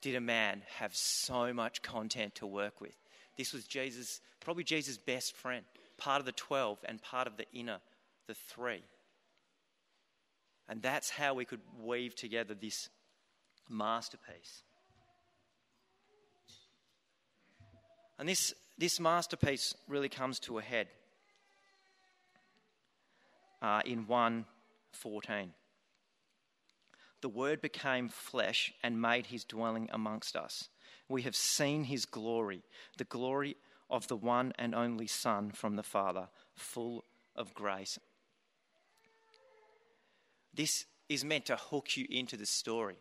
did 0.01 0.15
a 0.15 0.21
man 0.21 0.63
have 0.79 0.95
so 0.95 1.53
much 1.53 1.83
content 1.83 2.37
to 2.37 2.47
work 2.47 2.81
with. 2.81 2.95
This 3.37 3.53
was 3.53 3.65
Jesus, 3.65 4.21
probably 4.39 4.63
Jesus' 4.63 4.97
best 4.97 5.35
friend, 5.35 5.65
part 5.99 6.21
of 6.21 6.25
the 6.25 6.31
12 6.31 6.79
and 6.85 7.03
part 7.03 7.27
of 7.27 7.37
the 7.37 7.47
inner, 7.53 7.79
the 8.29 8.35
three. 8.35 8.85
And 10.69 10.83
that's 10.83 11.11
how 11.11 11.35
we 11.35 11.45
could 11.45 11.63
weave 11.83 12.15
together 12.15 12.55
this 12.55 12.91
masterpiece. 13.69 14.63
And 18.21 18.29
this, 18.29 18.55
this 18.79 19.01
masterpiece 19.01 19.75
really 19.89 20.09
comes 20.09 20.39
to 20.41 20.59
a 20.59 20.63
head 20.63 20.87
uh, 23.61 23.83
in 23.85 24.07
114 24.07 25.53
the 27.25 27.29
Word 27.31 27.63
became 27.63 28.11
flesh 28.11 28.75
and 28.83 29.01
made 29.01 29.25
his 29.25 29.45
dwelling 29.45 29.89
amongst 29.91 30.37
us. 30.37 30.69
We 31.09 31.23
have 31.23 31.35
seen 31.35 31.85
his 31.85 32.05
glory, 32.05 32.63
the 32.99 33.05
glory 33.05 33.57
of 33.89 34.07
the 34.09 34.17
one 34.17 34.53
and 34.59 34.75
only 34.75 35.07
Son 35.07 35.51
from 35.51 35.77
the 35.77 35.83
Father, 35.83 36.29
full 36.55 37.03
of 37.35 37.55
grace. 37.55 37.99
This 40.53 40.85
is 41.09 41.25
meant 41.25 41.47
to 41.47 41.57
hook 41.57 41.97
you 41.97 42.07
into 42.11 42.37
the 42.37 42.45
story. 42.45 42.97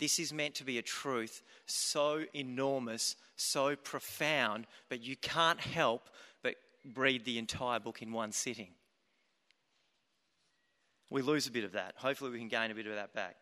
This 0.00 0.18
is 0.18 0.32
meant 0.32 0.56
to 0.56 0.64
be 0.64 0.78
a 0.78 0.82
truth 0.82 1.44
so 1.66 2.24
enormous, 2.34 3.14
so 3.36 3.76
profound, 3.76 4.66
but 4.88 5.04
you 5.04 5.14
can't 5.14 5.60
help 5.60 6.10
but 6.42 6.56
read 6.96 7.24
the 7.24 7.38
entire 7.38 7.78
book 7.78 8.02
in 8.02 8.10
one 8.10 8.32
sitting. 8.32 8.70
We 11.10 11.22
lose 11.22 11.46
a 11.46 11.52
bit 11.52 11.62
of 11.62 11.70
that. 11.74 11.94
Hopefully, 11.98 12.32
we 12.32 12.40
can 12.40 12.48
gain 12.48 12.72
a 12.72 12.74
bit 12.74 12.88
of 12.88 12.96
that 12.96 13.14
back. 13.14 13.36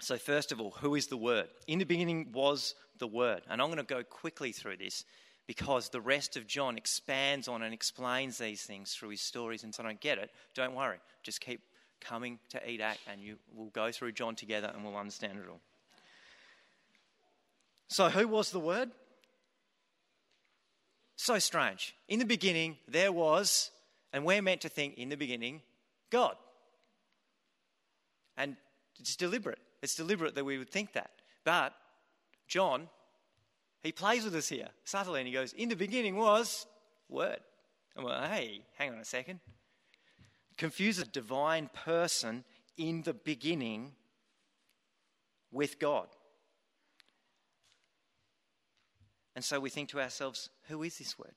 So, 0.00 0.16
first 0.16 0.52
of 0.52 0.60
all, 0.60 0.70
who 0.70 0.94
is 0.94 1.08
the 1.08 1.16
Word? 1.16 1.48
In 1.66 1.78
the 1.78 1.84
beginning 1.84 2.30
was 2.32 2.74
the 2.98 3.06
Word. 3.06 3.42
And 3.50 3.60
I'm 3.60 3.68
going 3.68 3.78
to 3.78 3.82
go 3.82 4.02
quickly 4.04 4.52
through 4.52 4.76
this 4.76 5.04
because 5.46 5.88
the 5.88 6.00
rest 6.00 6.36
of 6.36 6.46
John 6.46 6.76
expands 6.76 7.48
on 7.48 7.62
and 7.62 7.74
explains 7.74 8.38
these 8.38 8.62
things 8.62 8.94
through 8.94 9.10
his 9.10 9.22
stories. 9.22 9.64
And 9.64 9.74
so 9.74 9.82
I 9.82 9.86
don't 9.86 10.00
get 10.00 10.18
it, 10.18 10.30
don't 10.54 10.74
worry. 10.74 10.98
Just 11.22 11.40
keep 11.40 11.60
coming 12.00 12.38
to 12.50 12.60
EDAC 12.60 12.96
and 13.10 13.20
you, 13.20 13.38
we'll 13.54 13.70
go 13.70 13.90
through 13.90 14.12
John 14.12 14.36
together 14.36 14.70
and 14.72 14.84
we'll 14.84 14.96
understand 14.96 15.38
it 15.38 15.48
all. 15.50 15.60
So, 17.88 18.08
who 18.10 18.28
was 18.28 18.50
the 18.50 18.60
Word? 18.60 18.90
So 21.16 21.38
strange. 21.40 21.96
In 22.06 22.20
the 22.20 22.24
beginning, 22.24 22.76
there 22.86 23.10
was, 23.10 23.70
and 24.12 24.24
we're 24.24 24.42
meant 24.42 24.60
to 24.60 24.68
think 24.68 24.94
in 24.98 25.08
the 25.08 25.16
beginning, 25.16 25.62
God. 26.10 26.36
And 28.36 28.56
it's 29.00 29.16
deliberate. 29.16 29.58
It's 29.82 29.94
deliberate 29.94 30.34
that 30.34 30.44
we 30.44 30.58
would 30.58 30.70
think 30.70 30.92
that. 30.92 31.10
But 31.44 31.72
John, 32.46 32.88
he 33.82 33.92
plays 33.92 34.24
with 34.24 34.34
us 34.34 34.48
here 34.48 34.68
subtly 34.84 35.20
and 35.20 35.26
he 35.26 35.32
goes, 35.32 35.52
In 35.52 35.68
the 35.68 35.76
beginning 35.76 36.16
was 36.16 36.66
Word. 37.08 37.40
I'm 37.98 38.04
like, 38.04 38.30
hey, 38.30 38.60
hang 38.76 38.92
on 38.92 38.98
a 38.98 39.04
second. 39.04 39.40
Confuse 40.56 40.98
a 40.98 41.04
divine 41.04 41.68
person 41.72 42.44
in 42.76 43.02
the 43.02 43.12
beginning 43.12 43.92
with 45.50 45.80
God. 45.80 46.06
And 49.34 49.44
so 49.44 49.58
we 49.58 49.70
think 49.70 49.88
to 49.90 50.00
ourselves, 50.00 50.50
who 50.68 50.82
is 50.82 50.98
this 50.98 51.18
word? 51.18 51.34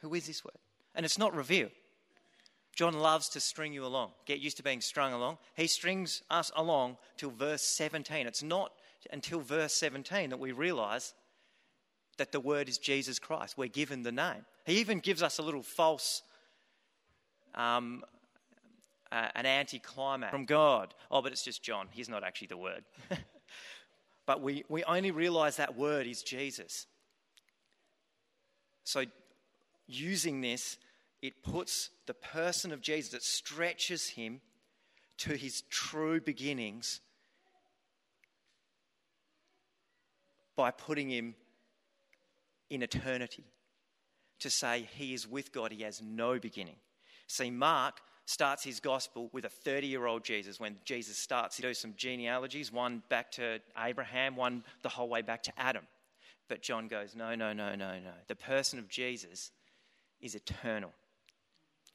Who 0.00 0.14
is 0.14 0.26
this 0.26 0.44
word? 0.44 0.58
And 0.94 1.04
it's 1.04 1.18
not 1.18 1.34
revealed. 1.34 1.72
John 2.80 2.94
loves 2.94 3.28
to 3.28 3.40
string 3.40 3.74
you 3.74 3.84
along. 3.84 4.12
Get 4.24 4.38
used 4.38 4.56
to 4.56 4.62
being 4.62 4.80
strung 4.80 5.12
along. 5.12 5.36
He 5.54 5.66
strings 5.66 6.22
us 6.30 6.50
along 6.56 6.96
till 7.18 7.28
verse 7.28 7.60
17. 7.60 8.26
It's 8.26 8.42
not 8.42 8.72
until 9.12 9.40
verse 9.40 9.74
17 9.74 10.30
that 10.30 10.40
we 10.40 10.52
realize 10.52 11.12
that 12.16 12.32
the 12.32 12.40
word 12.40 12.70
is 12.70 12.78
Jesus 12.78 13.18
Christ. 13.18 13.58
We're 13.58 13.68
given 13.68 14.02
the 14.02 14.12
name. 14.12 14.46
He 14.64 14.78
even 14.78 15.00
gives 15.00 15.22
us 15.22 15.36
a 15.36 15.42
little 15.42 15.62
false, 15.62 16.22
um, 17.54 18.02
uh, 19.12 19.28
an 19.34 19.44
anticlimax 19.44 20.30
from 20.30 20.46
God. 20.46 20.94
Oh, 21.10 21.20
but 21.20 21.32
it's 21.32 21.44
just 21.44 21.62
John. 21.62 21.86
He's 21.90 22.08
not 22.08 22.24
actually 22.24 22.48
the 22.48 22.56
word. 22.56 22.84
but 24.24 24.40
we, 24.40 24.64
we 24.70 24.84
only 24.84 25.10
realize 25.10 25.58
that 25.58 25.76
word 25.76 26.06
is 26.06 26.22
Jesus. 26.22 26.86
So, 28.84 29.04
using 29.86 30.40
this 30.40 30.78
it 31.22 31.42
puts 31.42 31.90
the 32.06 32.14
person 32.14 32.72
of 32.72 32.80
Jesus, 32.80 33.14
it 33.14 33.22
stretches 33.22 34.08
him 34.08 34.40
to 35.18 35.36
his 35.36 35.62
true 35.70 36.20
beginnings 36.20 37.00
by 40.56 40.70
putting 40.70 41.10
him 41.10 41.34
in 42.70 42.82
eternity. 42.82 43.44
To 44.40 44.48
say 44.48 44.88
he 44.96 45.12
is 45.12 45.28
with 45.28 45.52
God, 45.52 45.70
he 45.70 45.82
has 45.82 46.00
no 46.00 46.38
beginning. 46.38 46.76
See, 47.26 47.50
Mark 47.50 48.00
starts 48.24 48.64
his 48.64 48.80
gospel 48.80 49.28
with 49.32 49.44
a 49.44 49.50
30 49.50 49.86
year 49.86 50.06
old 50.06 50.24
Jesus. 50.24 50.58
When 50.58 50.76
Jesus 50.84 51.18
starts, 51.18 51.56
he 51.56 51.62
does 51.62 51.78
some 51.78 51.94
genealogies, 51.96 52.72
one 52.72 53.02
back 53.10 53.30
to 53.32 53.60
Abraham, 53.78 54.36
one 54.36 54.64
the 54.82 54.88
whole 54.88 55.08
way 55.08 55.20
back 55.20 55.42
to 55.42 55.52
Adam. 55.58 55.84
But 56.48 56.62
John 56.62 56.88
goes, 56.88 57.14
no, 57.14 57.34
no, 57.34 57.52
no, 57.52 57.74
no, 57.74 57.98
no. 57.98 58.12
The 58.28 58.34
person 58.34 58.78
of 58.78 58.88
Jesus 58.88 59.50
is 60.20 60.34
eternal. 60.34 60.92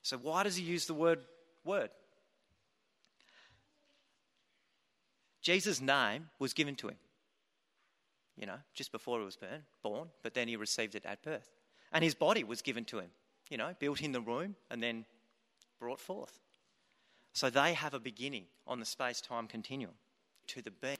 So, 0.05 0.17
why 0.17 0.43
does 0.43 0.55
he 0.55 0.63
use 0.63 0.85
the 0.85 0.93
word 0.93 1.25
word? 1.63 1.89
Jesus' 5.41 5.81
name 5.81 6.29
was 6.37 6.53
given 6.53 6.75
to 6.75 6.89
him, 6.89 6.97
you 8.37 8.45
know, 8.45 8.59
just 8.75 8.91
before 8.91 9.17
he 9.17 9.25
was 9.25 9.35
born, 9.35 9.63
born, 9.81 10.07
but 10.21 10.35
then 10.35 10.47
he 10.47 10.57
received 10.57 10.93
it 10.93 11.07
at 11.07 11.23
birth. 11.23 11.49
And 11.91 12.03
his 12.03 12.13
body 12.13 12.43
was 12.43 12.61
given 12.61 12.85
to 12.85 12.99
him, 12.99 13.09
you 13.49 13.57
know, 13.57 13.73
built 13.79 13.99
in 13.99 14.11
the 14.11 14.21
womb 14.21 14.55
and 14.69 14.81
then 14.81 15.05
brought 15.79 15.99
forth. 15.99 16.39
So 17.33 17.49
they 17.49 17.73
have 17.73 17.95
a 17.95 17.99
beginning 17.99 18.45
on 18.67 18.79
the 18.79 18.85
space 18.85 19.21
time 19.21 19.47
continuum 19.47 19.95
to 20.49 20.61
the 20.61 20.69
being. 20.69 20.97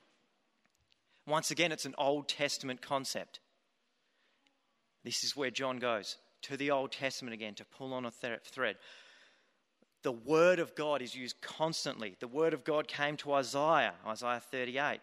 Once 1.27 1.51
again, 1.51 1.71
it's 1.71 1.85
an 1.85 1.93
Old 1.99 2.27
Testament 2.27 2.81
concept. 2.81 3.39
This 5.03 5.23
is 5.23 5.35
where 5.35 5.51
John 5.51 5.77
goes 5.77 6.17
to 6.45 6.57
the 6.57 6.71
Old 6.71 6.91
Testament 6.91 7.33
again 7.33 7.55
to 7.55 7.65
pull 7.65 7.93
on 7.93 8.05
a 8.05 8.11
th- 8.11 8.39
thread. 8.43 8.77
The 10.03 10.11
Word 10.11 10.59
of 10.59 10.75
God 10.75 11.01
is 11.01 11.15
used 11.15 11.41
constantly. 11.41 12.15
The 12.19 12.27
Word 12.27 12.53
of 12.53 12.63
God 12.63 12.87
came 12.87 13.17
to 13.17 13.33
Isaiah, 13.33 13.93
Isaiah 14.05 14.39
38. 14.39 14.99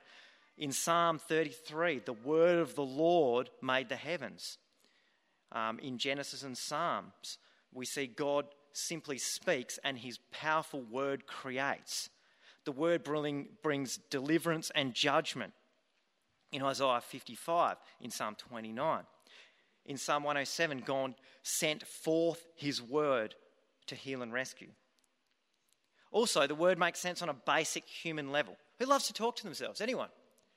In 0.58 0.72
Psalm 0.72 1.18
33, 1.18 2.02
the 2.04 2.12
Word 2.12 2.58
of 2.58 2.74
the 2.74 2.84
Lord 2.84 3.50
made 3.60 3.88
the 3.88 3.96
heavens. 3.96 4.58
Um, 5.50 5.78
in 5.80 5.98
Genesis 5.98 6.44
and 6.44 6.56
Psalms, 6.56 7.38
we 7.72 7.84
see 7.84 8.06
God 8.06 8.46
simply 8.72 9.18
speaks 9.18 9.78
and 9.84 9.98
his 9.98 10.18
powerful 10.30 10.82
word 10.82 11.26
creates. 11.26 12.08
The 12.64 12.72
word 12.72 13.02
bring, 13.02 13.48
brings 13.62 13.98
deliverance 14.10 14.70
and 14.74 14.94
judgment 14.94 15.52
in 16.52 16.62
Isaiah 16.62 17.00
55, 17.00 17.76
in 18.00 18.10
Psalm 18.10 18.36
29. 18.36 19.02
In 19.86 19.96
Psalm 19.96 20.22
107, 20.22 20.82
God 20.84 21.14
sent 21.42 21.86
forth 21.86 22.46
his 22.54 22.80
word 22.80 23.34
to 23.86 23.94
heal 23.94 24.22
and 24.22 24.32
rescue. 24.32 24.68
Also, 26.12 26.46
the 26.46 26.54
word 26.54 26.78
makes 26.78 27.00
sense 27.00 27.22
on 27.22 27.28
a 27.28 27.34
basic 27.34 27.84
human 27.84 28.30
level. 28.30 28.56
Who 28.78 28.86
loves 28.86 29.06
to 29.06 29.12
talk 29.12 29.36
to 29.36 29.44
themselves? 29.44 29.80
Anyone? 29.80 30.08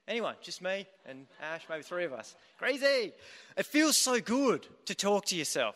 Anyone? 0.08 0.36
Just 0.42 0.62
me 0.62 0.86
and 1.06 1.26
Ash, 1.42 1.64
maybe 1.70 1.82
three 1.82 2.04
of 2.04 2.14
us. 2.14 2.36
Crazy. 2.60 3.14
It 3.58 3.66
feels 3.66 3.98
so 3.98 4.20
good 4.20 4.68
to 4.86 4.94
talk 4.94 5.26
to 5.26 5.36
yourself, 5.36 5.76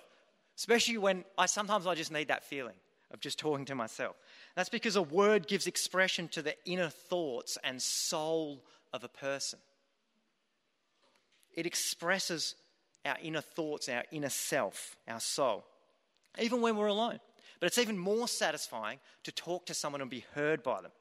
especially 0.57 0.97
when 0.97 1.23
I 1.37 1.47
sometimes 1.47 1.87
I 1.87 1.95
just 1.95 2.11
need 2.11 2.27
that 2.27 2.43
feeling 2.43 2.75
of 3.11 3.19
just 3.19 3.39
talking 3.39 3.65
to 3.65 3.75
myself. 3.75 4.15
That's 4.55 4.69
because 4.69 4.95
a 4.95 5.01
word 5.01 5.47
gives 5.47 5.65
expression 5.65 6.27
to 6.29 6.41
the 6.43 6.55
inner 6.65 6.89
thoughts 6.89 7.57
and 7.63 7.81
soul 7.81 8.63
of 8.93 9.03
a 9.03 9.07
person. 9.07 9.59
It 11.55 11.65
expresses 11.65 12.53
our 13.05 13.17
inner 13.21 13.41
thoughts, 13.41 13.89
our 13.89 14.03
inner 14.11 14.29
self, 14.29 14.95
our 15.07 15.19
soul, 15.19 15.65
even 16.39 16.61
when 16.61 16.75
we're 16.75 16.87
alone. 16.87 17.19
But 17.59 17.67
it's 17.67 17.77
even 17.77 17.97
more 17.97 18.27
satisfying 18.27 18.99
to 19.23 19.31
talk 19.31 19.65
to 19.65 19.73
someone 19.73 20.01
and 20.01 20.09
be 20.09 20.25
heard 20.33 20.63
by 20.63 20.81
them. 20.81 20.91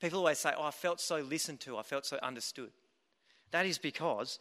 People 0.00 0.20
always 0.20 0.38
say, 0.38 0.52
Oh, 0.56 0.62
I 0.62 0.70
felt 0.70 1.00
so 1.00 1.18
listened 1.18 1.60
to, 1.60 1.76
I 1.76 1.82
felt 1.82 2.06
so 2.06 2.18
understood. 2.22 2.70
That 3.50 3.66
is 3.66 3.78
because 3.78 4.38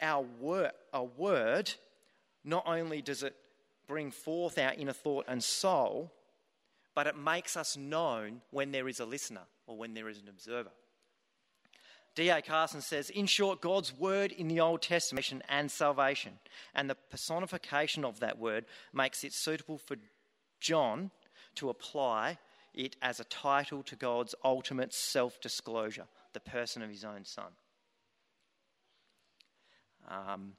our 0.00 0.24
word, 0.40 0.70
our 0.92 1.04
word 1.04 1.72
not 2.44 2.64
only 2.66 3.02
does 3.02 3.22
it 3.22 3.34
bring 3.86 4.10
forth 4.10 4.58
our 4.58 4.72
inner 4.74 4.92
thought 4.92 5.24
and 5.26 5.42
soul, 5.42 6.12
but 6.94 7.06
it 7.06 7.16
makes 7.16 7.56
us 7.56 7.76
known 7.76 8.40
when 8.50 8.72
there 8.72 8.88
is 8.88 9.00
a 9.00 9.04
listener 9.04 9.42
or 9.66 9.76
when 9.76 9.94
there 9.94 10.08
is 10.08 10.18
an 10.18 10.28
observer. 10.28 10.70
D.A. 12.14 12.42
Carson 12.42 12.80
says, 12.80 13.08
in 13.08 13.26
short, 13.26 13.60
God's 13.60 13.96
word 13.96 14.32
in 14.32 14.48
the 14.48 14.60
Old 14.60 14.82
Testament 14.82 15.32
and 15.48 15.70
salvation, 15.70 16.32
and 16.74 16.90
the 16.90 16.96
personification 17.10 18.04
of 18.04 18.20
that 18.20 18.38
word 18.38 18.66
makes 18.92 19.22
it 19.24 19.32
suitable 19.32 19.78
for 19.78 19.96
John 20.60 21.10
to 21.56 21.70
apply 21.70 22.38
it 22.74 22.96
as 23.00 23.20
a 23.20 23.24
title 23.24 23.82
to 23.84 23.96
God's 23.96 24.34
ultimate 24.44 24.92
self 24.92 25.40
disclosure, 25.40 26.06
the 26.32 26.40
person 26.40 26.82
of 26.82 26.90
his 26.90 27.04
own 27.04 27.24
Son. 27.24 27.52
Um, 30.08 30.52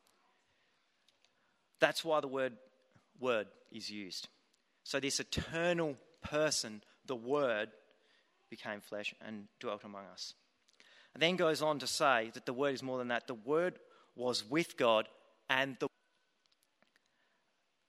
that's 1.80 2.06
why 2.06 2.22
the 2.22 2.28
word 2.28 2.54
word 3.20 3.48
is 3.72 3.90
used. 3.90 4.28
So, 4.84 5.00
this 5.00 5.20
eternal 5.20 5.96
person, 6.22 6.84
the 7.06 7.16
Word, 7.16 7.70
became 8.50 8.82
flesh 8.82 9.14
and 9.26 9.48
dwelt 9.60 9.84
among 9.84 10.06
us. 10.12 10.34
And 11.14 11.22
then 11.22 11.36
goes 11.36 11.62
on 11.62 11.80
to 11.80 11.88
say 11.88 12.32
that 12.34 12.46
the 12.46 12.54
Word 12.54 12.74
is 12.74 12.84
more 12.84 12.98
than 12.98 13.10
that. 13.10 13.28
The 13.28 13.34
Word 13.34 13.80
was 14.16 14.50
with 14.50 14.78
God, 14.78 15.08
and 15.50 15.78
the 15.80 15.88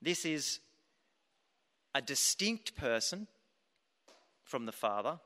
this 0.00 0.24
is 0.24 0.58
a 1.94 2.02
distinct 2.02 2.74
person 2.74 3.28
from 4.44 4.66
the 4.66 4.72
Father, 4.72 5.20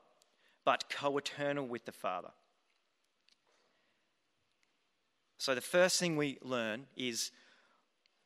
but 0.63 0.89
co 0.89 1.17
eternal 1.17 1.65
with 1.65 1.85
the 1.85 1.91
Father. 1.91 2.29
So, 5.39 5.55
the 5.55 5.61
first 5.61 5.99
thing 5.99 6.15
we 6.15 6.37
learn 6.41 6.85
is 6.95 7.31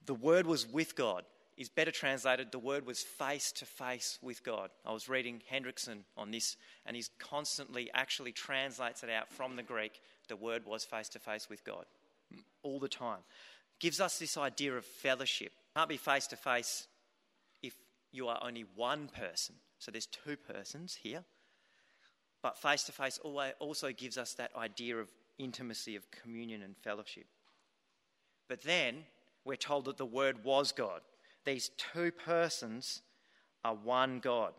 the 0.05 0.13
Word 0.13 0.45
was 0.45 0.67
with 0.67 0.95
God 0.95 1.23
is 1.62 1.69
better 1.69 1.91
translated, 1.91 2.52
the 2.52 2.60
word 2.60 2.86
was 2.86 3.02
face 3.02 3.52
to 3.54 3.65
face 3.65 4.17
with 4.21 4.43
God. 4.43 4.71
I 4.86 4.91
was 4.91 5.08
reading 5.08 5.41
Hendriksen 5.52 6.00
on 6.17 6.32
this, 6.32 6.58
and 6.86 6.95
he 6.95 7.04
constantly 7.19 7.89
actually 7.93 8.32
translates 8.32 9.04
it 9.04 9.10
out 9.10 9.32
from 9.32 9.56
the 9.56 9.63
Greek. 9.63 10.02
The 10.28 10.36
word 10.36 10.65
was 10.65 10.84
face 10.84 11.10
to 11.10 11.19
face 11.19 11.50
with 11.50 11.63
God 11.63 11.86
all 12.63 12.80
the 12.80 12.89
time. 12.89 13.19
Gives 13.80 14.02
us 14.02 14.17
this 14.17 14.38
idea 14.38 14.76
of 14.76 14.86
fellowship. 14.86 15.52
Can't 15.76 15.89
be 15.89 15.97
face 15.97 16.28
to 16.28 16.36
face 16.36 16.88
if 17.62 17.76
you 18.12 18.28
are 18.28 18.39
only 18.41 18.65
one 18.76 19.08
person. 19.08 19.56
So 19.78 19.91
there's 19.91 20.08
two 20.08 20.38
persons 20.38 20.97
here. 21.02 21.24
But 22.41 22.58
face 22.58 22.84
to 22.86 22.91
face 22.91 23.19
also 23.60 23.91
gives 23.91 24.17
us 24.17 24.34
that 24.34 24.52
idea 24.56 24.97
of 24.97 25.10
intimacy, 25.38 25.95
of 25.95 26.10
communion 26.10 26.63
and 26.63 26.76
fellowship. 26.78 27.26
But 28.47 28.63
then 28.63 29.04
we're 29.45 29.56
told 29.56 29.86
that 29.86 29.97
the 29.97 30.06
Word 30.06 30.43
was 30.43 30.71
God. 30.71 31.02
These 31.45 31.71
two 31.93 32.12
persons 32.12 33.01
are 33.63 33.75
one 33.75 34.19
God. 34.19 34.54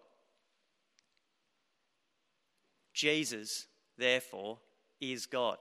Jesus, 2.92 3.66
therefore, 3.96 4.58
is 5.00 5.26
God, 5.26 5.56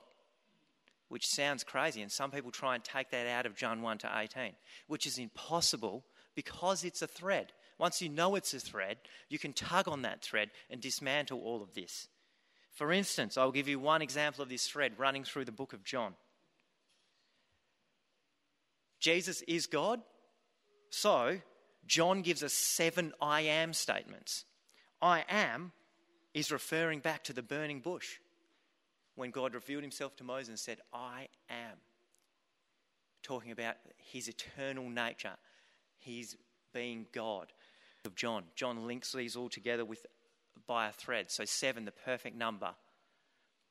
which 1.09 1.25
sounds 1.25 1.63
crazy. 1.63 2.01
And 2.01 2.11
some 2.11 2.31
people 2.31 2.51
try 2.51 2.75
and 2.75 2.83
take 2.83 3.11
that 3.11 3.27
out 3.27 3.45
of 3.45 3.55
John 3.55 3.81
1 3.81 3.99
to 3.99 4.11
18, 4.13 4.53
which 4.87 5.05
is 5.05 5.17
impossible 5.17 6.03
because 6.35 6.83
it's 6.83 7.01
a 7.01 7.07
thread. 7.07 7.51
Once 7.77 8.01
you 8.01 8.09
know 8.09 8.35
it's 8.35 8.53
a 8.53 8.59
thread, 8.59 8.97
you 9.29 9.39
can 9.39 9.53
tug 9.53 9.87
on 9.87 10.03
that 10.03 10.21
thread 10.21 10.51
and 10.69 10.81
dismantle 10.81 11.39
all 11.39 11.63
of 11.63 11.73
this. 11.73 12.07
For 12.71 12.91
instance, 12.91 13.37
I'll 13.37 13.51
give 13.51 13.67
you 13.67 13.79
one 13.79 14.01
example 14.01 14.43
of 14.43 14.49
this 14.49 14.67
thread 14.67 14.93
running 14.97 15.23
through 15.23 15.45
the 15.45 15.51
book 15.51 15.73
of 15.73 15.83
John. 15.83 16.13
Jesus 18.99 19.41
is 19.47 19.65
God, 19.65 19.99
so, 20.91 21.39
John 21.87 22.21
gives 22.21 22.43
us 22.43 22.53
seven 22.53 23.13
I 23.19 23.41
am 23.41 23.73
statements. 23.73 24.45
I 25.01 25.23
am 25.27 25.71
is 26.33 26.51
referring 26.51 26.99
back 26.99 27.23
to 27.23 27.33
the 27.33 27.41
burning 27.41 27.79
bush 27.79 28.19
when 29.15 29.31
God 29.31 29.53
revealed 29.53 29.81
himself 29.81 30.15
to 30.17 30.23
Moses 30.23 30.49
and 30.49 30.59
said, 30.59 30.77
I 30.93 31.27
am. 31.49 31.77
Talking 33.23 33.51
about 33.51 33.75
his 33.97 34.27
eternal 34.27 34.89
nature, 34.89 35.37
his 35.97 36.37
being 36.73 37.07
God. 37.11 37.47
Of 38.03 38.15
John. 38.15 38.45
John 38.55 38.87
links 38.87 39.11
these 39.11 39.35
all 39.35 39.49
together 39.49 39.85
with 39.85 40.07
by 40.67 40.87
a 40.87 40.91
thread. 40.91 41.29
So 41.29 41.45
seven, 41.45 41.85
the 41.85 41.91
perfect 41.91 42.35
number 42.35 42.71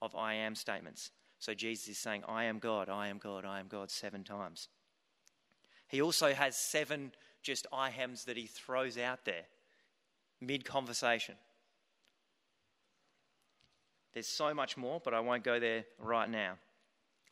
of 0.00 0.14
I 0.14 0.34
am 0.34 0.54
statements. 0.54 1.10
So 1.40 1.52
Jesus 1.52 1.88
is 1.88 1.98
saying, 1.98 2.22
I 2.28 2.44
am 2.44 2.58
God, 2.58 2.88
I 2.88 3.08
am 3.08 3.18
God, 3.18 3.44
I 3.44 3.58
am 3.58 3.66
God 3.66 3.90
seven 3.90 4.22
times. 4.22 4.68
He 5.90 6.00
also 6.00 6.32
has 6.32 6.56
seven 6.56 7.10
just 7.42 7.66
I 7.72 7.90
hams 7.90 8.24
that 8.26 8.36
he 8.36 8.46
throws 8.46 8.96
out 8.96 9.24
there 9.24 9.42
mid 10.40 10.64
conversation. 10.64 11.34
There's 14.14 14.28
so 14.28 14.54
much 14.54 14.76
more, 14.76 15.00
but 15.04 15.14
I 15.14 15.20
won't 15.20 15.42
go 15.42 15.58
there 15.58 15.84
right 15.98 16.30
now. 16.30 16.54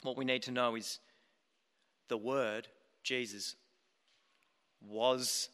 What 0.03 0.17
we 0.17 0.25
need 0.25 0.43
to 0.43 0.51
know 0.51 0.75
is 0.75 0.99
the 2.09 2.17
Word, 2.17 2.67
Jesus, 3.05 3.55
was 4.81 5.49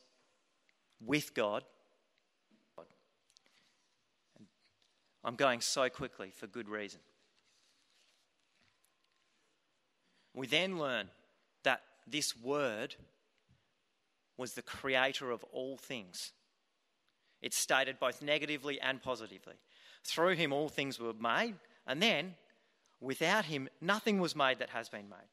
with 1.04 1.34
God. 1.34 1.62
I'm 5.22 5.36
going 5.36 5.60
so 5.60 5.88
quickly 5.88 6.30
for 6.34 6.46
good 6.46 6.68
reason. 6.68 7.00
We 10.34 10.46
then 10.46 10.78
learn 10.78 11.08
this 12.06 12.36
word 12.36 12.96
was 14.36 14.54
the 14.54 14.62
creator 14.62 15.30
of 15.30 15.44
all 15.52 15.76
things. 15.76 16.32
It's 17.40 17.56
stated 17.56 18.00
both 18.00 18.22
negatively 18.22 18.80
and 18.80 19.02
positively. 19.02 19.54
Through 20.02 20.34
him, 20.36 20.52
all 20.52 20.68
things 20.68 20.98
were 20.98 21.12
made, 21.12 21.54
and 21.86 22.02
then 22.02 22.34
without 23.00 23.46
him, 23.46 23.68
nothing 23.80 24.20
was 24.20 24.34
made 24.34 24.58
that 24.58 24.70
has 24.70 24.88
been 24.88 25.08
made. 25.08 25.28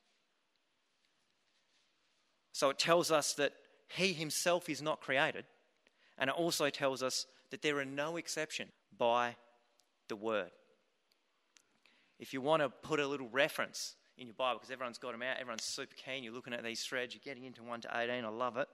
So 2.53 2.69
it 2.69 2.79
tells 2.79 3.11
us 3.11 3.33
that 3.33 3.53
he 3.87 4.13
himself 4.13 4.69
is 4.69 4.81
not 4.81 5.01
created, 5.01 5.45
and 6.17 6.29
it 6.29 6.35
also 6.35 6.69
tells 6.69 7.01
us 7.01 7.25
that 7.49 7.61
there 7.61 7.79
are 7.79 7.85
no 7.85 8.17
exception 8.17 8.69
by 8.97 9.35
the 10.07 10.15
word. 10.15 10.51
If 12.19 12.33
you 12.33 12.41
want 12.41 12.61
to 12.61 12.69
put 12.69 12.99
a 12.99 13.07
little 13.07 13.29
reference 13.29 13.95
in 14.21 14.27
your 14.27 14.35
Bible, 14.35 14.59
because 14.59 14.71
everyone's 14.71 14.99
got 14.99 15.13
them 15.13 15.23
out, 15.23 15.37
everyone's 15.39 15.63
super 15.63 15.95
keen, 15.95 16.23
you're 16.23 16.33
looking 16.33 16.53
at 16.53 16.63
these 16.63 16.83
threads, 16.83 17.15
you're 17.15 17.21
getting 17.25 17.43
into 17.43 17.63
1 17.63 17.81
to 17.81 17.89
18, 17.93 18.23
I 18.23 18.29
love 18.29 18.55
it. 18.55 18.67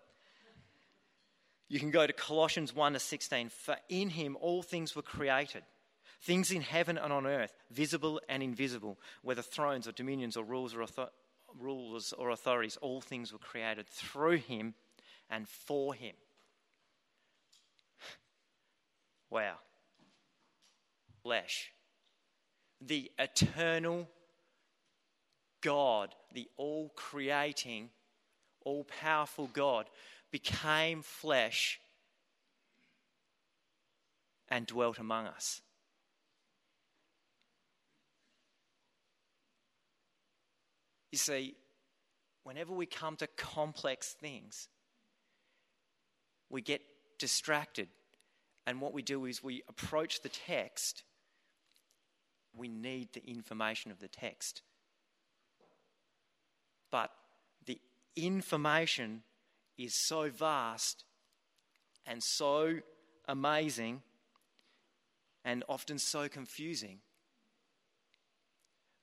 You 1.69 1.79
can 1.79 1.89
go 1.89 2.05
to 2.05 2.13
Colossians 2.13 2.75
1 2.75 2.93
to 2.93 2.99
16. 2.99 3.49
For 3.49 3.77
in 3.89 4.09
him 4.09 4.37
all 4.39 4.61
things 4.61 4.95
were 4.95 5.01
created, 5.01 5.63
things 6.21 6.51
in 6.51 6.61
heaven 6.61 6.97
and 6.97 7.11
on 7.11 7.25
earth, 7.25 7.53
visible 7.71 8.21
and 8.29 8.43
invisible, 8.43 8.99
whether 9.21 9.41
thrones 9.41 9.87
or 9.87 9.93
dominions 9.93 10.37
or 10.37 10.43
rules 10.43 10.73
or 10.75 10.83
author- 10.83 11.09
rulers 11.57 12.13
or 12.13 12.29
authorities, 12.29 12.77
all 12.81 13.01
things 13.01 13.31
were 13.31 13.39
created 13.39 13.87
through 13.87 14.37
him 14.37 14.75
and 15.29 15.47
for 15.47 15.93
him. 15.93 16.15
Wow. 19.29 19.55
Flesh. 21.21 21.71
The 22.79 23.11
eternal 23.17 24.07
God, 25.61 26.13
the 26.33 26.47
all 26.57 26.91
creating, 26.95 27.89
all 28.63 28.85
powerful 29.01 29.47
God, 29.47 29.89
became 30.31 31.01
flesh 31.01 31.79
and 34.49 34.65
dwelt 34.65 34.99
among 34.99 35.27
us. 35.27 35.61
You 41.11 41.17
see, 41.17 41.55
whenever 42.43 42.73
we 42.73 42.85
come 42.85 43.15
to 43.17 43.27
complex 43.27 44.13
things, 44.13 44.67
we 46.49 46.61
get 46.61 46.81
distracted. 47.17 47.87
And 48.65 48.81
what 48.81 48.93
we 48.93 49.01
do 49.01 49.25
is 49.25 49.41
we 49.41 49.63
approach 49.67 50.21
the 50.21 50.29
text, 50.29 51.03
we 52.55 52.67
need 52.67 53.13
the 53.13 53.25
information 53.25 53.91
of 53.91 53.99
the 53.99 54.07
text. 54.07 54.61
But 56.91 57.11
the 57.65 57.79
information 58.15 59.23
is 59.77 59.93
so 59.93 60.29
vast 60.29 61.03
and 62.05 62.23
so 62.23 62.79
amazing 63.27 64.01
and 65.43 65.63
often 65.69 65.99
so 65.99 66.27
confusing 66.27 66.99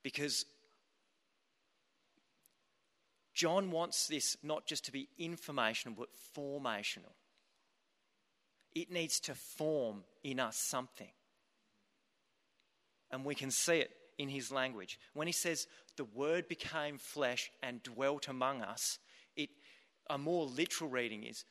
because 0.03 0.45
John 3.33 3.71
wants 3.71 4.07
this 4.07 4.37
not 4.43 4.65
just 4.65 4.85
to 4.85 4.91
be 4.91 5.09
informational 5.17 5.97
but 5.97 6.09
formational. 6.37 7.13
It 8.73 8.91
needs 8.91 9.19
to 9.21 9.35
form 9.35 10.03
in 10.23 10.39
us 10.39 10.57
something. 10.57 11.11
And 13.11 13.25
we 13.25 13.35
can 13.35 13.51
see 13.51 13.77
it 13.77 13.91
in 14.17 14.29
his 14.29 14.51
language. 14.51 14.99
When 15.13 15.27
he 15.27 15.33
says, 15.33 15.67
the 15.97 16.05
word 16.05 16.47
became 16.47 16.97
flesh 16.97 17.51
and 17.61 17.83
dwelt 17.83 18.27
among 18.27 18.61
us, 18.61 18.99
it, 19.35 19.49
a 20.09 20.17
more 20.17 20.45
literal 20.45 20.89
reading 20.89 21.23
is, 21.23 21.45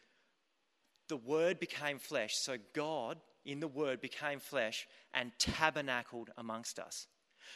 the 1.08 1.16
word 1.16 1.58
became 1.60 1.98
flesh. 1.98 2.36
So 2.36 2.56
God, 2.74 3.18
in 3.44 3.60
the 3.60 3.68
word, 3.68 4.00
became 4.00 4.40
flesh 4.40 4.86
and 5.12 5.32
tabernacled 5.38 6.30
amongst 6.38 6.78
us. 6.78 7.06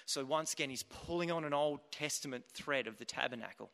So 0.05 0.25
once 0.25 0.53
again, 0.53 0.71
he's 0.71 0.83
pulling 0.83 1.31
on 1.31 1.45
an 1.45 1.55
Old 1.55 1.81
Testament 1.91 2.45
thread 2.53 2.87
of 2.87 2.99
the 2.99 3.05
tabernacle. 3.05 3.71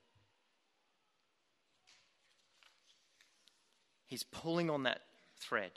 He's 4.06 4.22
pulling 4.22 4.70
on 4.70 4.84
that 4.84 5.00
thread. 5.40 5.72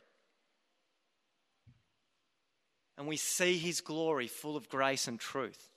And 2.98 3.08
we 3.08 3.18
see 3.18 3.58
his 3.58 3.82
glory 3.82 4.28
full 4.28 4.58
of 4.58 4.70
grace 4.70 5.08
and 5.08 5.20
truth. 5.20 5.70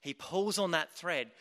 He 0.00 0.14
pulls 0.14 0.58
on 0.58 0.70
that 0.70 0.96
thread 0.96 1.32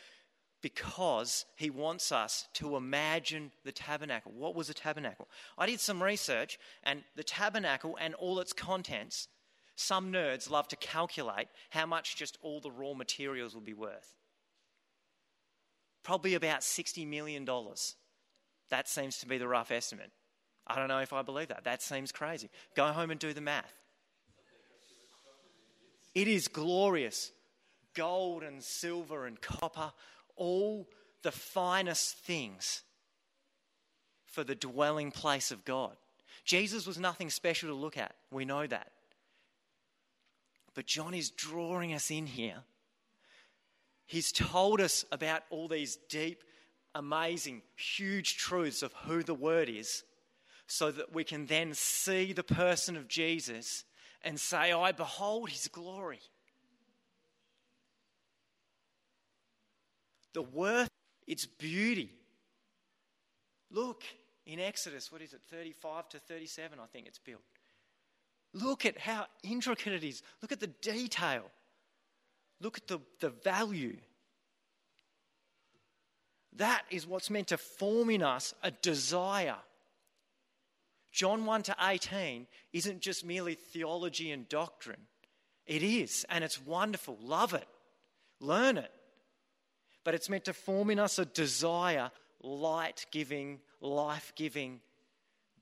because 0.62 1.46
he 1.56 1.70
wants 1.70 2.12
us 2.12 2.48
to 2.56 2.76
imagine 2.76 3.52
the 3.64 3.72
tabernacle. 3.72 4.34
What 4.36 4.56
was 4.56 4.70
a 4.70 4.74
tabernacle? 4.74 5.30
I 5.58 5.68
did 5.68 5.80
some 5.80 6.02
research, 6.02 6.58
and 6.84 7.04
the 7.16 7.24
tabernacle 7.24 7.98
and 8.02 8.16
all 8.16 8.40
its 8.40 8.54
contents, 8.54 9.28
some 9.76 10.12
nerds 10.12 10.50
love 10.50 10.68
to 10.70 10.76
calculate 10.76 11.48
how 11.70 11.86
much 11.86 12.16
just 12.16 12.38
all 12.42 12.60
the 12.60 12.72
raw 12.72 12.94
materials 12.94 13.54
will 13.54 13.62
be 13.62 13.74
worth. 13.74 14.16
Probably 16.04 16.34
about 16.34 16.62
$60 16.62 17.08
million. 17.08 17.48
That 18.70 18.90
seems 18.90 19.20
to 19.20 19.28
be 19.28 19.38
the 19.38 19.48
rough 19.48 19.72
estimate. 19.72 20.12
I 20.68 20.76
don't 20.76 20.90
know 20.90 21.00
if 21.00 21.14
I 21.14 21.22
believe 21.22 21.48
that. 21.48 21.64
That 21.64 21.82
seems 21.82 22.12
crazy. 22.12 22.50
Go 22.76 22.88
home 22.88 23.10
and 23.10 23.20
do 23.20 23.34
the 23.34 23.42
math. 23.42 23.74
It 26.14 26.28
is 26.28 26.48
glorious. 26.48 27.32
Gold 27.94 28.44
and 28.44 28.62
silver 28.62 29.26
and 29.26 29.42
copper, 29.42 29.92
all 30.36 30.88
the 31.24 31.32
finest 31.32 32.18
things 32.18 32.84
for 34.26 34.44
the 34.44 34.56
dwelling 34.56 35.10
place 35.10 35.52
of 35.52 35.66
God. 35.66 35.96
Jesus 36.46 36.86
was 36.86 37.00
nothing 37.00 37.30
special 37.30 37.70
to 37.70 37.76
look 37.76 37.98
at. 37.98 38.14
We 38.30 38.46
know 38.46 38.68
that. 38.68 38.92
But 40.76 40.86
John 40.86 41.16
is 41.16 41.32
drawing 41.32 41.94
us 41.94 42.12
in 42.12 42.28
here. 42.28 42.64
He's 44.06 44.32
told 44.32 44.80
us 44.80 45.06
about 45.12 45.42
all 45.50 45.68
these 45.68 45.98
deep 46.08 46.44
amazing, 46.94 47.64
huge 47.76 48.38
truths 48.38 48.84
of 48.84 48.94
who 49.06 49.24
the 49.24 49.34
Word 49.34 49.70
is 49.70 50.04
so 50.68 50.92
that 50.92 51.14
we 51.14 51.24
can 51.24 51.46
then 51.46 51.74
see 51.74 52.34
the 52.34 52.44
person 52.44 52.98
of 52.98 53.08
Jesus 53.08 53.86
and 54.22 54.40
say, 54.40 54.74
I 54.74 54.92
behold 54.92 55.50
his 55.50 55.68
glory. 55.70 56.20
The 60.34 60.42
worth, 60.42 60.90
its 61.26 61.46
beauty. 61.46 62.12
Look 63.72 64.04
in 64.46 64.60
Exodus, 64.60 65.12
what 65.12 65.22
is 65.22 65.34
it, 65.34 65.42
35 65.50 66.10
to 66.10 66.20
37, 66.20 66.80
I 66.82 66.86
think 66.88 67.08
it's 67.08 67.20
built. 67.20 67.42
Look 68.54 68.86
at 68.86 68.98
how 68.98 69.26
intricate 69.44 69.94
it 69.94 70.04
is. 70.04 70.22
Look 70.42 70.52
at 70.52 70.60
the 70.60 70.68
detail. 70.68 71.44
Look 72.62 72.78
at 72.78 72.88
the, 72.88 73.00
the 73.20 73.30
value. 73.30 73.98
That 76.56 76.84
is 76.90 77.06
what's 77.06 77.30
meant 77.30 77.48
to 77.48 77.58
form 77.58 78.10
in 78.10 78.24
us 78.24 78.54
a 78.64 78.72
desire. 78.72 79.58
John 81.18 81.48
1 81.48 81.64
to 81.64 81.76
18 81.82 82.46
isn't 82.74 83.02
just 83.02 83.26
merely 83.26 83.56
theology 83.56 84.30
and 84.30 84.48
doctrine. 84.48 85.08
It 85.66 85.82
is, 85.82 86.28
and 86.30 86.44
it's 86.44 86.64
wonderful. 86.64 87.18
Love 87.20 87.56
it, 87.56 87.68
learn 88.40 88.78
it. 88.78 88.92
But 90.04 90.14
it's 90.14 90.30
meant 90.30 90.46
to 90.46 90.54
form 90.54 90.92
in 90.92 91.00
us 91.00 91.18
a 91.18 91.26
desire, 91.26 92.12
light 92.44 93.08
giving, 93.10 93.62
life 93.82 94.32
giving 94.36 94.80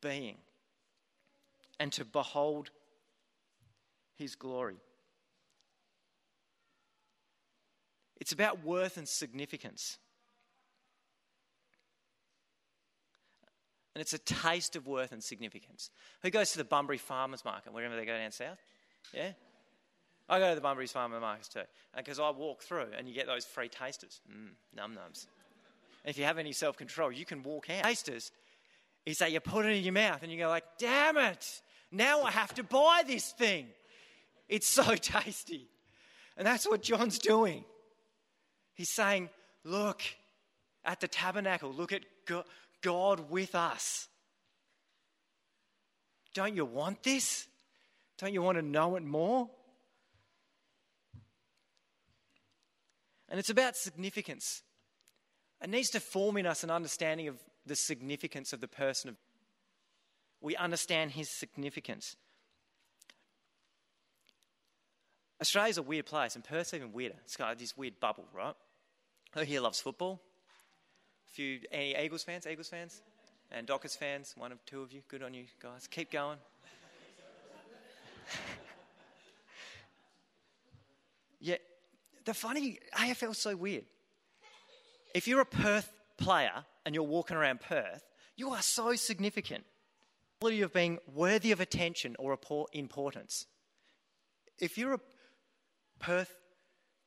being, 0.02 0.36
and 1.80 1.90
to 1.94 2.04
behold 2.04 2.70
his 4.16 4.36
glory. 4.36 4.82
It's 8.18 8.34
about 8.34 8.62
worth 8.66 8.98
and 8.98 9.08
significance. 9.08 10.00
And 13.96 14.02
it's 14.02 14.14
a 14.14 14.18
taste 14.18 14.76
of 14.76 14.88
worth 14.88 15.14
and 15.14 15.24
significance. 15.24 15.90
Who 16.22 16.30
goes 16.30 16.52
to 16.52 16.58
the 16.58 16.66
Bunbury 16.66 16.98
Farmers 16.98 17.46
Market 17.46 17.74
wherever 17.74 17.96
they 17.96 18.06
go 18.06 18.18
down 18.18 18.32
south? 18.32 18.60
Yeah? 19.14 19.30
I 20.28 20.40
go 20.40 20.50
to 20.50 20.56
the 20.56 20.62
Bunbury's 20.62 20.92
Farmers 20.92 21.22
Market 21.22 21.50
too, 21.52 21.62
because 21.96 22.20
I 22.20 22.30
walk 22.32 22.62
through 22.62 22.88
and 22.98 23.08
you 23.08 23.14
get 23.14 23.26
those 23.26 23.46
free 23.46 23.70
tasters. 23.70 24.20
Mm, 24.30 24.50
num 24.76 24.92
nums. 24.92 25.28
And 26.04 26.10
if 26.10 26.18
you 26.18 26.26
have 26.26 26.38
any 26.38 26.52
self 26.52 26.76
control, 26.76 27.12
you 27.12 27.26
can 27.26 27.42
walk 27.42 27.70
out. 27.70 27.84
Tasters 27.84 28.32
is 29.06 29.20
that 29.20 29.32
you 29.32 29.40
put 29.40 29.66
it 29.66 29.70
in 29.70 29.84
your 29.84 29.94
mouth 29.94 30.24
and 30.24 30.32
you 30.32 30.38
go 30.38 30.50
like, 30.50 30.66
damn 30.78 31.18
it, 31.18 31.62
now 31.92 32.24
I 32.24 32.32
have 32.32 32.54
to 32.56 32.64
buy 32.64 33.04
this 33.08 33.32
thing. 33.32 33.68
It's 34.50 34.68
so 34.68 34.96
tasty. 34.96 35.70
And 36.36 36.46
that's 36.46 36.68
what 36.68 36.82
John's 36.82 37.18
doing. 37.18 37.64
He's 38.74 38.90
saying, 38.90 39.30
look 39.64 40.02
at 40.84 41.00
the 41.00 41.08
tabernacle, 41.08 41.72
look 41.72 41.94
at 41.94 42.02
God 42.26 42.44
God 42.86 43.32
with 43.32 43.56
us. 43.56 44.08
Don't 46.36 46.56
you 46.56 46.66
want 46.66 47.02
this? 47.02 47.48
Don't 48.20 48.32
you 48.32 48.44
want 48.44 48.60
to 48.60 48.62
know 48.62 48.96
it 48.96 49.04
more? 49.04 49.50
And 53.28 53.40
it's 53.40 53.50
about 53.50 53.76
significance. 53.76 54.62
It 55.64 55.70
needs 55.72 55.90
to 55.90 56.00
form 56.00 56.38
in 56.38 56.46
us 56.46 56.64
an 56.64 56.70
understanding 56.70 57.28
of 57.28 57.38
the 57.66 57.76
significance 57.76 58.54
of 58.54 58.62
the 58.62 58.68
person 58.68 59.10
of 59.10 59.16
we 60.42 60.56
understand 60.56 61.12
his 61.12 61.28
significance. 61.40 62.16
Australia's 65.42 65.80
a 65.80 65.82
weird 65.82 66.06
place, 66.06 66.36
and 66.36 66.44
Perth's 66.44 66.76
even 66.76 66.94
weirder. 66.94 67.16
It's 67.24 67.36
got 67.36 67.58
this 67.58 67.76
weird 67.76 68.00
bubble, 68.00 68.26
right? 68.32 68.54
Oh, 69.36 69.40
Who 69.40 69.46
here 69.46 69.62
loves 69.62 69.82
football? 69.82 70.22
Few 71.36 71.60
any 71.72 71.96
Eagles 71.98 72.24
fans, 72.24 72.48
Eagles 72.48 72.70
fans, 72.70 73.02
and 73.52 73.68
Dockers 73.68 73.96
fans. 73.96 74.34
One 74.38 74.54
of 74.54 74.66
two 74.66 74.82
of 74.82 74.94
you. 74.94 75.02
Good 75.10 75.22
on 75.22 75.34
you 75.34 75.44
guys. 75.62 75.86
Keep 75.88 76.12
going. 76.12 76.38
yeah, 81.42 81.58
the 82.24 82.34
funny 82.34 82.80
AFL's 82.96 83.38
so 83.38 83.56
weird. 83.56 83.84
If 85.14 85.28
you're 85.28 85.42
a 85.42 85.46
Perth 85.46 85.92
player 86.18 86.64
and 86.86 86.96
you're 86.96 87.04
walking 87.04 87.36
around 87.38 87.60
Perth, 87.62 88.04
You 88.38 88.52
are 88.52 88.62
so 88.62 88.96
significant. 88.96 89.64
Quality 90.42 90.62
of 90.62 90.74
being 90.74 91.00
worthy 91.14 91.52
of 91.54 91.62
attention 91.62 92.16
or 92.20 92.38
importance. 92.74 93.46
If 94.60 94.78
you're 94.78 94.94
a 94.94 95.00
Perth 96.00 96.36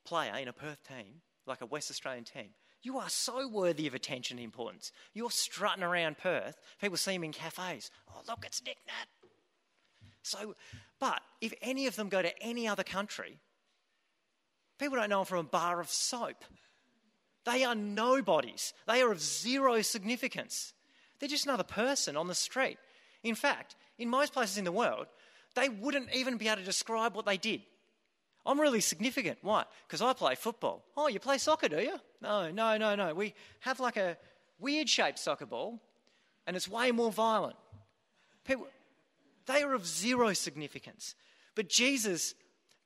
player 0.05 0.35
in 0.37 0.47
a 0.47 0.53
Perth 0.53 0.87
team, 0.87 1.21
like 1.45 1.61
a 1.61 1.67
West 1.67 1.91
Australian 1.91 2.23
team, 2.23 2.49
you 2.81 2.97
are 2.97 3.09
so 3.09 3.47
worthy 3.47 3.87
of 3.87 3.93
attention 3.93 4.37
and 4.37 4.45
importance. 4.45 4.91
You're 5.13 5.31
strutting 5.31 5.83
around 5.83 6.17
Perth. 6.17 6.57
People 6.79 6.97
see 6.97 7.13
him 7.13 7.23
in 7.23 7.31
cafes. 7.31 7.91
Oh, 8.09 8.21
look, 8.27 8.45
it's 8.45 8.63
Nic 8.63 8.77
Nat. 8.87 9.07
So, 10.21 10.55
but 10.99 11.21
if 11.41 11.53
any 11.61 11.87
of 11.87 11.95
them 11.95 12.09
go 12.09 12.21
to 12.21 12.41
any 12.41 12.67
other 12.67 12.83
country, 12.83 13.39
people 14.77 14.97
don't 14.97 15.09
know 15.09 15.21
him 15.21 15.25
from 15.25 15.39
a 15.39 15.43
bar 15.43 15.79
of 15.79 15.89
soap. 15.89 16.45
They 17.45 17.63
are 17.63 17.75
nobodies. 17.75 18.73
They 18.87 19.01
are 19.01 19.11
of 19.11 19.21
zero 19.21 19.81
significance. 19.81 20.73
They're 21.19 21.29
just 21.29 21.45
another 21.45 21.63
person 21.63 22.15
on 22.15 22.27
the 22.27 22.35
street. 22.35 22.77
In 23.23 23.35
fact, 23.35 23.75
in 23.97 24.09
most 24.09 24.33
places 24.33 24.57
in 24.57 24.65
the 24.65 24.71
world, 24.71 25.07
they 25.55 25.67
wouldn't 25.67 26.13
even 26.13 26.37
be 26.37 26.47
able 26.47 26.57
to 26.57 26.63
describe 26.63 27.15
what 27.15 27.25
they 27.25 27.37
did. 27.37 27.61
I'm 28.45 28.59
really 28.59 28.81
significant. 28.81 29.39
Why? 29.41 29.65
Because 29.87 30.01
I 30.01 30.13
play 30.13 30.35
football. 30.35 30.83
Oh, 30.95 31.07
you 31.07 31.19
play 31.19 31.37
soccer, 31.37 31.67
do 31.67 31.79
you? 31.79 31.99
No, 32.21 32.49
no, 32.51 32.77
no, 32.77 32.95
no. 32.95 33.13
We 33.13 33.33
have 33.61 33.79
like 33.79 33.97
a 33.97 34.17
weird 34.59 34.89
shaped 34.89 35.19
soccer 35.19 35.45
ball, 35.45 35.79
and 36.47 36.55
it's 36.55 36.67
way 36.67 36.91
more 36.91 37.11
violent. 37.11 37.55
People, 38.45 38.67
they 39.45 39.61
are 39.61 39.73
of 39.73 39.85
zero 39.85 40.33
significance. 40.33 41.15
But 41.55 41.69
Jesus, 41.69 42.33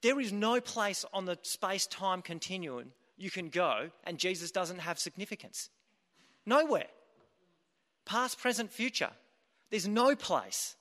there 0.01 0.19
is 0.19 0.31
no 0.31 0.59
place 0.59 1.05
on 1.13 1.25
the 1.25 1.37
space 1.43 1.87
time 1.87 2.21
continuum 2.21 2.91
you 3.17 3.29
can 3.29 3.49
go, 3.49 3.89
and 4.05 4.17
Jesus 4.17 4.51
doesn't 4.51 4.79
have 4.79 4.99
significance. 4.99 5.69
Nowhere. 6.45 6.87
Past, 8.05 8.39
present, 8.39 8.71
future. 8.71 9.11
There's 9.69 9.87
no 9.87 10.15
place. 10.15 10.75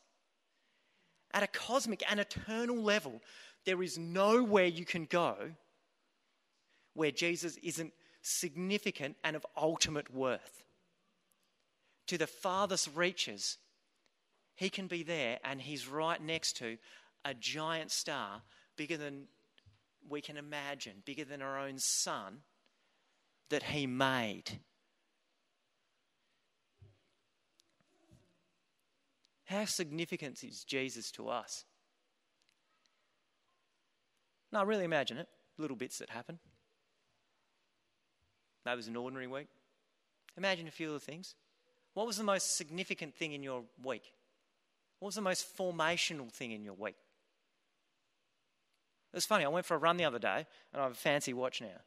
At 1.33 1.43
a 1.43 1.47
cosmic 1.47 2.03
and 2.11 2.21
eternal 2.21 2.77
level, 2.77 3.23
there 3.65 3.83
is 3.83 3.99
nowhere 3.99 4.67
you 4.67 4.85
can 4.85 5.05
go 5.05 5.37
where 6.95 7.11
Jesus 7.11 7.57
isn't 7.63 7.93
significant 8.23 9.17
and 9.25 9.37
of 9.37 9.47
ultimate 9.57 10.13
worth. 10.13 10.63
To 12.09 12.19
the 12.19 12.27
farthest 12.27 12.91
reaches, 12.95 13.59
he 14.55 14.69
can 14.69 14.87
be 14.87 15.03
there 15.03 15.39
and 15.45 15.61
he's 15.61 15.89
right 15.89 16.21
next 16.21 16.57
to 16.59 16.77
a 17.25 17.35
giant 17.35 17.91
star 17.91 18.43
bigger 18.77 18.97
than 18.97 19.25
we 20.09 20.21
can 20.21 20.37
imagine, 20.37 21.03
bigger 21.05 21.25
than 21.25 21.43
our 21.43 21.59
own 21.59 21.79
sun 21.79 22.39
that 23.51 23.63
he 23.63 23.87
made. 23.87 24.59
How 29.45 29.65
significant 29.67 30.43
is 30.43 30.65
Jesus 30.65 31.11
to 31.13 31.29
us? 31.29 31.65
No, 34.53 34.63
really 34.65 34.85
imagine 34.85 35.17
it. 35.17 35.29
Little 35.59 35.77
bits 35.77 35.99
that 35.99 36.11
happen. 36.11 36.39
That 38.65 38.77
was 38.77 38.87
an 38.87 38.97
ordinary 38.97 39.27
week. 39.27 39.49
Imagine 40.37 40.69
a 40.69 40.71
few 40.71 40.89
of 40.89 40.95
the 40.95 41.01
things. 41.01 41.35
What 41.95 42.07
was 42.07 42.17
the 42.17 42.25
most 42.25 42.57
significant 42.57 43.15
thing 43.15 43.33
in 43.33 43.43
your 43.43 43.65
week? 43.83 44.13
What 44.99 45.07
was 45.07 45.15
the 45.15 45.21
most 45.21 45.57
formational 45.57 46.31
thing 46.31 46.53
in 46.53 46.63
your 46.63 46.75
week? 46.75 46.97
It 49.13 49.17
was 49.17 49.27
funny. 49.27 49.45
I 49.45 49.49
went 49.49 49.67
for 49.67 49.75
a 49.75 49.79
run 49.79 49.97
the 49.97 50.05
other 50.05 50.19
day, 50.19 50.47
and 50.73 50.81
I 50.81 50.85
have 50.85 50.93
a 50.93 50.95
fancy 50.97 51.35
watch 51.35 51.61
now. 51.61 51.81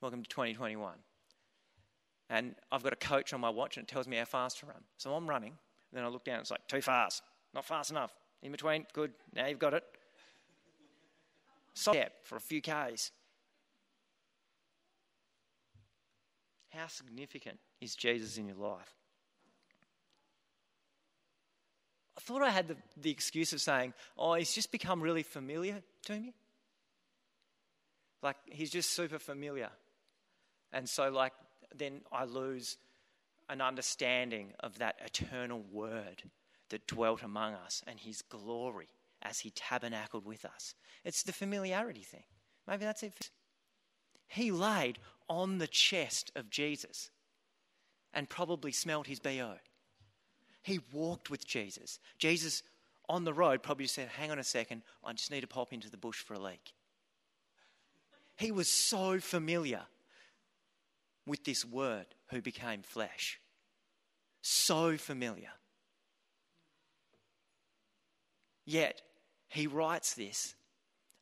Welcome 0.00 0.22
to 0.22 0.28
2021. 0.28 0.94
And 2.30 2.54
I've 2.70 2.82
got 2.82 2.92
a 2.92 2.96
coach 2.96 3.34
on 3.34 3.40
my 3.40 3.50
watch, 3.50 3.76
and 3.76 3.86
it 3.86 3.90
tells 3.90 4.08
me 4.08 4.16
how 4.16 4.24
fast 4.24 4.60
to 4.60 4.66
run. 4.66 4.82
So 4.96 5.14
I'm 5.14 5.28
running. 5.28 5.50
and 5.50 5.98
Then 5.98 6.04
I 6.04 6.08
look 6.08 6.24
down, 6.24 6.40
it's 6.40 6.50
like, 6.50 6.66
too 6.68 6.80
fast. 6.80 7.22
Not 7.54 7.66
fast 7.66 7.90
enough. 7.90 8.14
In 8.42 8.52
between, 8.52 8.86
good. 8.94 9.12
Now 9.34 9.46
you've 9.46 9.58
got 9.58 9.74
it 9.74 9.84
step 11.74 12.12
for 12.24 12.36
a 12.36 12.40
few 12.40 12.60
Ks. 12.60 13.10
How 16.70 16.86
significant 16.86 17.58
is 17.80 17.94
Jesus 17.94 18.38
in 18.38 18.46
your 18.46 18.56
life? 18.56 18.94
I 22.16 22.20
thought 22.20 22.42
I 22.42 22.50
had 22.50 22.68
the, 22.68 22.76
the 22.96 23.10
excuse 23.10 23.52
of 23.52 23.60
saying, 23.60 23.94
oh, 24.18 24.34
he's 24.34 24.54
just 24.54 24.70
become 24.70 25.00
really 25.02 25.22
familiar 25.22 25.82
to 26.04 26.12
me. 26.12 26.34
Like, 28.22 28.36
he's 28.46 28.70
just 28.70 28.90
super 28.90 29.18
familiar. 29.18 29.70
And 30.72 30.88
so, 30.88 31.10
like, 31.10 31.32
then 31.74 32.02
I 32.12 32.24
lose 32.24 32.76
an 33.48 33.60
understanding 33.60 34.52
of 34.60 34.78
that 34.78 34.96
eternal 35.04 35.62
word 35.72 36.22
that 36.70 36.86
dwelt 36.86 37.22
among 37.22 37.54
us 37.54 37.82
and 37.86 37.98
his 37.98 38.22
glory 38.22 38.88
as 39.22 39.40
he 39.40 39.50
tabernacled 39.50 40.24
with 40.24 40.44
us. 40.44 40.74
It's 41.04 41.22
the 41.22 41.32
familiarity 41.32 42.02
thing. 42.02 42.24
Maybe 42.66 42.84
that's 42.84 43.02
it. 43.02 43.30
He 44.28 44.50
laid 44.50 44.98
on 45.28 45.58
the 45.58 45.66
chest 45.66 46.32
of 46.34 46.50
Jesus 46.50 47.10
and 48.14 48.28
probably 48.28 48.72
smelled 48.72 49.06
his 49.06 49.20
BO. 49.20 49.54
He 50.62 50.80
walked 50.92 51.30
with 51.30 51.46
Jesus. 51.46 51.98
Jesus 52.18 52.62
on 53.08 53.24
the 53.24 53.34
road 53.34 53.62
probably 53.62 53.86
said, 53.86 54.08
Hang 54.08 54.30
on 54.30 54.38
a 54.38 54.44
second, 54.44 54.82
I 55.04 55.12
just 55.12 55.30
need 55.30 55.40
to 55.40 55.46
pop 55.46 55.72
into 55.72 55.90
the 55.90 55.96
bush 55.96 56.22
for 56.22 56.34
a 56.34 56.38
leak. 56.38 56.72
He 58.36 58.50
was 58.50 58.68
so 58.68 59.20
familiar 59.20 59.82
with 61.26 61.44
this 61.44 61.64
word 61.64 62.06
who 62.30 62.40
became 62.40 62.82
flesh. 62.82 63.38
So 64.40 64.96
familiar. 64.96 65.50
Yet, 68.64 69.02
he 69.52 69.66
writes 69.66 70.14
this 70.14 70.54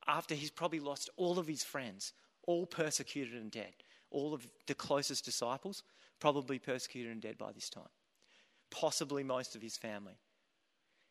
after 0.07 0.37
he's 0.37 0.53
probably 0.53 0.79
lost 0.79 1.11
all 1.17 1.41
of 1.41 1.49
his 1.49 1.65
friends, 1.65 2.13
all 2.47 2.65
persecuted 2.65 3.35
and 3.35 3.51
dead. 3.51 3.73
All 4.13 4.33
of 4.33 4.47
the 4.69 4.75
closest 4.75 5.25
disciples, 5.25 5.83
probably 6.21 6.61
persecuted 6.61 7.11
and 7.11 7.21
dead 7.21 7.37
by 7.37 7.51
this 7.51 7.69
time. 7.69 7.91
Possibly 8.71 9.25
most 9.25 9.57
of 9.57 9.63
his 9.63 9.77
family. 9.77 10.17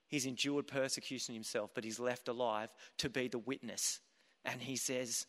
He's 0.07 0.25
endured 0.25 0.67
persecution 0.67 1.33
himself, 1.33 1.71
but 1.75 1.83
he's 1.83 1.99
left 1.99 2.29
alive 2.29 2.69
to 2.99 3.09
be 3.09 3.27
the 3.27 3.37
witness. 3.37 3.99
And 4.45 4.61
he 4.61 4.77
says, 4.77 5.25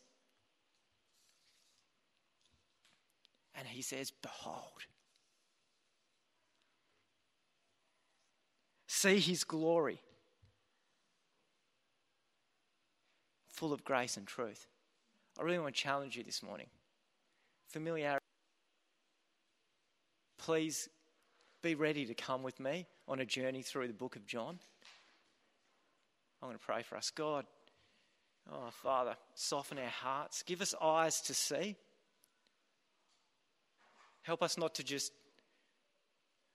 and 3.56 3.66
he 3.66 3.82
says, 3.82 4.12
Behold, 4.22 4.84
see 8.86 9.18
his 9.18 9.42
glory 9.42 10.00
full 13.60 13.74
of 13.74 13.84
grace 13.84 14.16
and 14.16 14.26
truth. 14.26 14.66
I 15.38 15.42
really 15.42 15.58
want 15.58 15.74
to 15.74 15.82
challenge 15.82 16.16
you 16.16 16.24
this 16.24 16.42
morning. 16.42 16.68
Familiarity. 17.68 18.24
Please 20.38 20.88
be 21.60 21.74
ready 21.74 22.06
to 22.06 22.14
come 22.14 22.42
with 22.42 22.58
me 22.58 22.86
on 23.06 23.20
a 23.20 23.26
journey 23.26 23.60
through 23.60 23.86
the 23.86 23.92
book 23.92 24.16
of 24.16 24.24
John. 24.24 24.58
I'm 26.40 26.48
going 26.48 26.58
to 26.58 26.64
pray 26.64 26.82
for 26.82 26.96
us. 26.96 27.10
God, 27.10 27.44
oh, 28.50 28.70
Father, 28.70 29.14
soften 29.34 29.76
our 29.76 29.84
hearts. 29.84 30.42
Give 30.42 30.62
us 30.62 30.74
eyes 30.80 31.20
to 31.20 31.34
see. 31.34 31.76
Help 34.22 34.42
us 34.42 34.56
not 34.56 34.74
to 34.76 34.82
just 34.82 35.12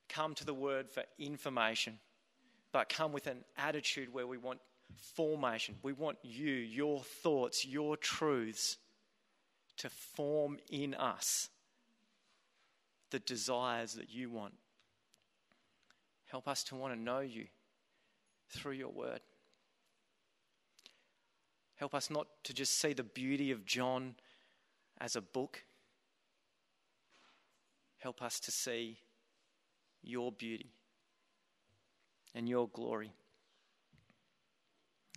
come 0.10 0.34
to 0.34 0.44
the 0.44 0.56
word 0.56 0.90
for 0.90 1.04
information, 1.20 2.00
but 2.72 2.90
come 2.90 3.12
with 3.12 3.28
an 3.28 3.46
attitude 3.60 4.12
where 4.12 4.26
we 4.26 4.40
want 4.40 4.60
formation. 5.16 5.76
We 5.84 5.94
want 5.94 6.18
you, 6.24 6.52
your 6.52 7.02
thoughts, 7.02 7.66
your 7.66 7.98
truths 7.98 8.78
to 9.78 9.90
form 9.90 10.58
in 10.70 10.94
us 10.94 11.50
the 13.12 13.20
desires 13.20 13.94
that 13.94 14.10
you 14.10 14.30
want. 14.30 14.54
Help 16.26 16.48
us 16.48 16.64
to 16.66 16.76
want 16.76 16.94
to 16.94 17.00
know 17.00 17.20
you 17.20 17.46
through 18.50 18.74
your 18.74 18.90
word. 18.90 19.22
Help 21.76 21.94
us 21.94 22.10
not 22.10 22.28
to 22.44 22.54
just 22.54 22.80
see 22.80 22.94
the 22.94 23.04
beauty 23.04 23.52
of 23.52 23.66
John 23.66 24.16
as 25.00 25.16
a 25.16 25.22
book. 25.22 25.64
Help 27.98 28.22
us 28.22 28.40
to 28.42 28.52
see 28.52 28.98
your 30.02 30.32
beauty 30.32 30.72
and 32.34 32.48
your 32.48 32.68
glory. 32.70 33.12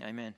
Amen. 0.01 0.35